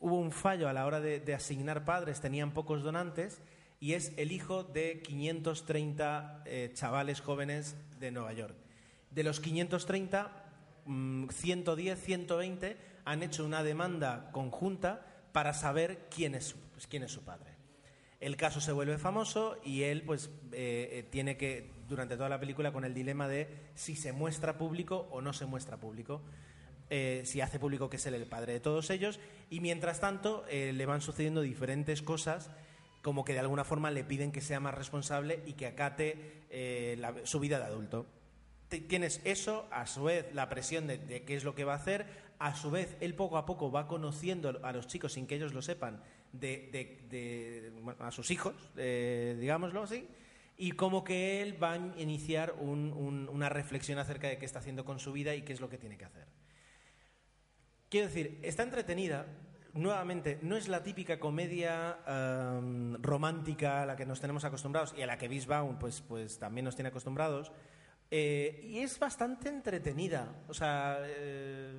[0.00, 3.42] hubo un fallo a la hora de, asignar padres, tenían pocos donantes,
[3.78, 8.56] y es el hijo de 530 eh, chavales jóvenes de Nueva York.
[9.12, 10.32] De los 530,
[10.86, 17.12] mm, 110, 120 han hecho una demanda conjunta para saber quién es, pues, quién es
[17.12, 17.53] su padre.
[18.24, 22.40] El caso se vuelve famoso y él pues eh, eh, tiene que, durante toda la
[22.40, 26.22] película, con el dilema de si se muestra público o no se muestra público.
[26.88, 29.20] Eh, si hace público que es él el padre de todos ellos
[29.50, 32.50] y mientras tanto le van sucediendo diferentes cosas
[33.02, 36.46] como que de alguna forma le piden que sea más responsable y que acate
[37.24, 38.06] su vida de adulto.
[38.88, 41.76] Tienes eso, a su vez la presión de, de qué es lo que va a
[41.76, 42.06] hacer,
[42.38, 45.52] a su vez él poco a poco va conociendo a los chicos sin que ellos
[45.52, 46.00] lo sepan,
[46.40, 50.06] de, de- de- a sus hijos, eh, digámoslo así,
[50.56, 54.58] y como que él va a iniciar un- un- una reflexión acerca de qué está
[54.60, 56.26] haciendo con su vida y qué es lo que tiene que hacer.
[57.88, 59.26] Quiero decir, está entretenida.
[59.72, 65.02] Nuevamente, no es la típica comedia em, romántica a la que nos tenemos acostumbrados y
[65.02, 67.50] a la que Vaughn pues, pues también nos tiene acostumbrados.
[68.10, 70.32] Eh, y es bastante entretenida.
[70.48, 71.72] O sea, eh,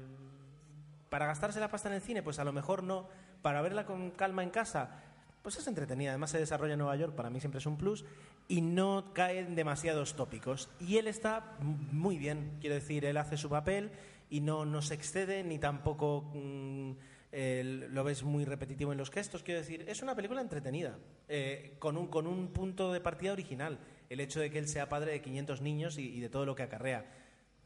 [1.15, 3.07] para gastarse la pasta en el cine, pues a lo mejor no.
[3.41, 5.01] Para verla con calma en casa,
[5.41, 6.09] pues es entretenida.
[6.09, 8.03] Además se desarrolla en Nueva York, para mí siempre es un plus.
[8.49, 10.69] Y no cae en demasiados tópicos.
[10.77, 12.57] Y él está muy bien.
[12.59, 13.91] Quiero decir, él hace su papel
[14.29, 16.91] y no, no se excede ni tampoco mm,
[17.31, 19.41] lo ves muy repetitivo en los gestos.
[19.41, 20.97] Quiero decir, es una película entretenida,
[21.29, 23.79] eh, con, un, con un punto de partida original.
[24.09, 26.63] El hecho de que él sea padre de 500 niños y de todo lo que
[26.63, 27.05] acarrea.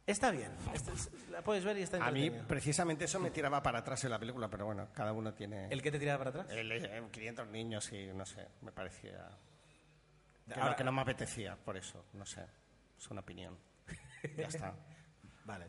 [0.10, 0.52] Está bien.
[0.74, 4.04] Esta es- la puedes ver y está A mí, precisamente eso me tiraba para atrás
[4.06, 5.68] en la película, pero bueno, cada uno tiene...
[5.70, 6.58] ¿El que te tiraba para atrás?
[6.58, 9.30] El, eh, 500 niños y no sé, me parecía...
[10.48, 12.44] Que, Ahora- no, que no me apetecía, por eso, no sé.
[12.98, 13.56] Es una opinión.
[14.36, 14.74] Ya está.
[15.46, 15.68] Vale.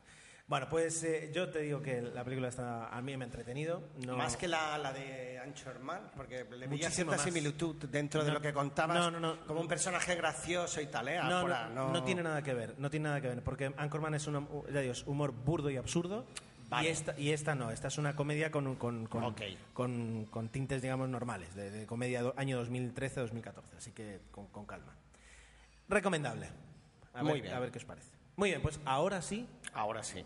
[0.50, 3.84] Bueno, pues eh, yo te digo que la película está a mí me ha entretenido.
[4.04, 4.16] No...
[4.16, 7.22] Más que la, la de Anchorman, porque le veía cierta más.
[7.22, 9.46] similitud dentro de lo que contabas, no, no, no.
[9.46, 11.18] como un personaje gracioso y tal, ¿eh?
[11.22, 14.12] No, Ahora, no, no tiene nada que ver, no tiene nada que ver, porque Anchorman
[14.14, 16.26] es un, ya digo, es humor burdo y absurdo,
[16.68, 16.88] Vale.
[16.88, 19.32] y, esta, y esta no, esta es una comedia con, con, con,
[19.72, 24.66] con- con tintes, digamos, normales, de, de comedia do- año 2013-2014, así que con, con
[24.66, 24.96] calma.
[25.88, 26.48] Recomendable.
[27.14, 27.54] A Muy ver, bien.
[27.54, 28.10] A ver qué os parece.
[28.34, 30.24] Muy bien, pues ahora sí, Ahora sí.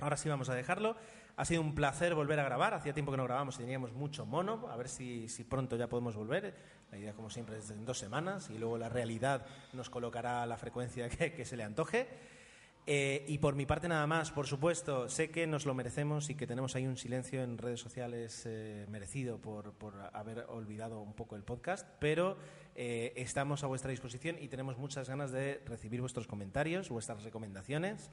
[0.00, 0.96] Ahora sí vamos a dejarlo.
[1.36, 2.74] Ha sido un placer volver a grabar.
[2.74, 4.68] Hacía tiempo que no grabamos y teníamos mucho mono.
[4.70, 6.54] A ver si, si pronto ya podemos volver.
[6.90, 10.56] La idea, como siempre, es en dos semanas y luego la realidad nos colocará la
[10.56, 12.08] frecuencia que, que se le antoje.
[12.90, 16.34] Eh, y por mi parte nada más, por supuesto, sé que nos lo merecemos y
[16.34, 21.12] que tenemos ahí un silencio en redes sociales eh, merecido por, por haber olvidado un
[21.12, 22.38] poco el podcast, pero
[22.76, 28.10] eh, estamos a vuestra disposición y tenemos muchas ganas de recibir vuestros comentarios, vuestras recomendaciones.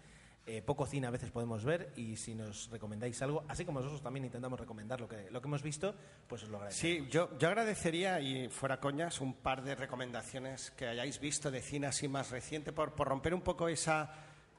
[0.47, 4.03] Eh, poco cine a veces podemos ver y si nos recomendáis algo, así como nosotros
[4.03, 5.95] también intentamos recomendar lo que, lo que hemos visto,
[6.27, 7.07] pues os lo agradecemos.
[7.07, 11.63] Sí, yo, yo agradecería, y fuera coñas, un par de recomendaciones que hayáis visto de
[11.63, 14.13] cine así más reciente, por, por romper un poco esa,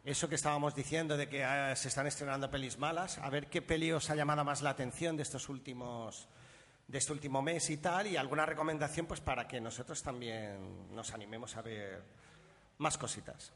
[0.04, 3.62] eso que estábamos diciendo de que ah, se están estrenando pelis malas, a ver qué
[3.62, 6.26] peli os ha llamado más la atención de estos últimos
[6.88, 11.12] de este último mes y tal, y alguna recomendación pues para que nosotros también nos
[11.14, 12.02] animemos a ver
[12.78, 13.52] más cositas.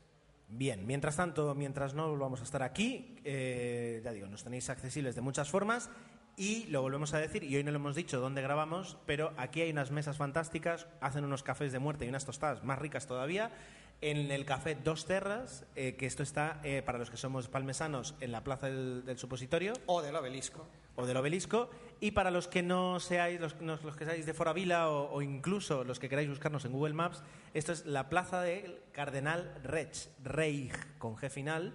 [0.53, 5.15] Bien, mientras tanto, mientras no volvamos a estar aquí, eh, ya digo, nos tenéis accesibles
[5.15, 5.91] de muchas formas
[6.37, 9.61] y lo volvemos a decir, y hoy no lo hemos dicho dónde grabamos, pero aquí
[9.61, 13.53] hay unas mesas fantásticas, hacen unos cafés de muerte y unas tostadas más ricas todavía,
[14.01, 18.17] en el café Dos Terras, eh, que esto está, eh, para los que somos palmesanos,
[18.21, 20.67] en la plaza del, del Supositorio O del obelisco.
[21.01, 21.71] O del Obelisco,
[22.01, 25.85] y para los que no seáis, los, los- que seáis de Foravila o, o incluso
[25.85, 27.23] los que queráis buscarnos en Google Maps,
[27.55, 31.75] esto es la plaza del Cardenal Reich, Reich con G final,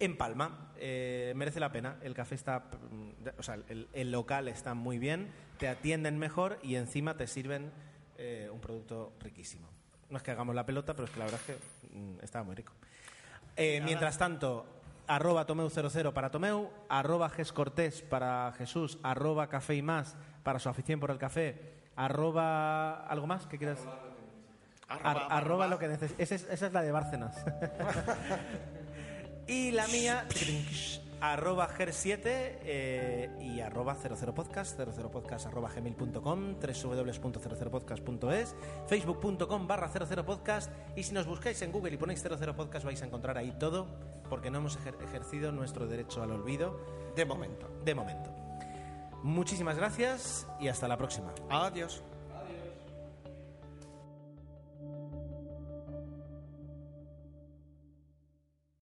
[0.00, 0.72] en Palma.
[0.76, 2.58] Eh, merece la pena, el café está,
[2.90, 7.26] mm, o sea, el, el local está muy bien, te atienden mejor y encima te
[7.26, 7.70] sirven
[8.18, 9.68] eh, un producto riquísimo.
[10.10, 12.44] No es que hagamos la pelota, pero es que la verdad es que mm, estaba
[12.44, 12.72] muy rico.
[13.56, 14.66] Eh, mientras tanto,
[15.14, 21.00] arroba Tomeu00 para Tomeu, arroba Gescortés para Jesús, arroba Café y Más para su afición
[21.00, 21.60] por el café,
[21.96, 23.06] arroba...
[23.06, 23.78] ¿Algo más que quieras?
[24.88, 26.18] Ar- arroba lo que necesites.
[26.18, 27.36] Esa es, esa es la de Bárcenas.
[29.46, 30.26] y la mía,
[31.24, 38.56] arroba ger7 eh, y arroba 00podcast, 00podcast arroba gmail.com, www.00podcast.es,
[38.88, 43.38] facebook.com barra 00podcast y si nos buscáis en Google y ponéis 00podcast vais a encontrar
[43.38, 43.86] ahí todo
[44.28, 46.76] porque no hemos ejer- ejercido nuestro derecho al olvido
[47.14, 47.68] De momento.
[47.84, 48.30] de momento.
[49.22, 51.32] Muchísimas gracias y hasta la próxima.
[51.48, 52.02] Adiós.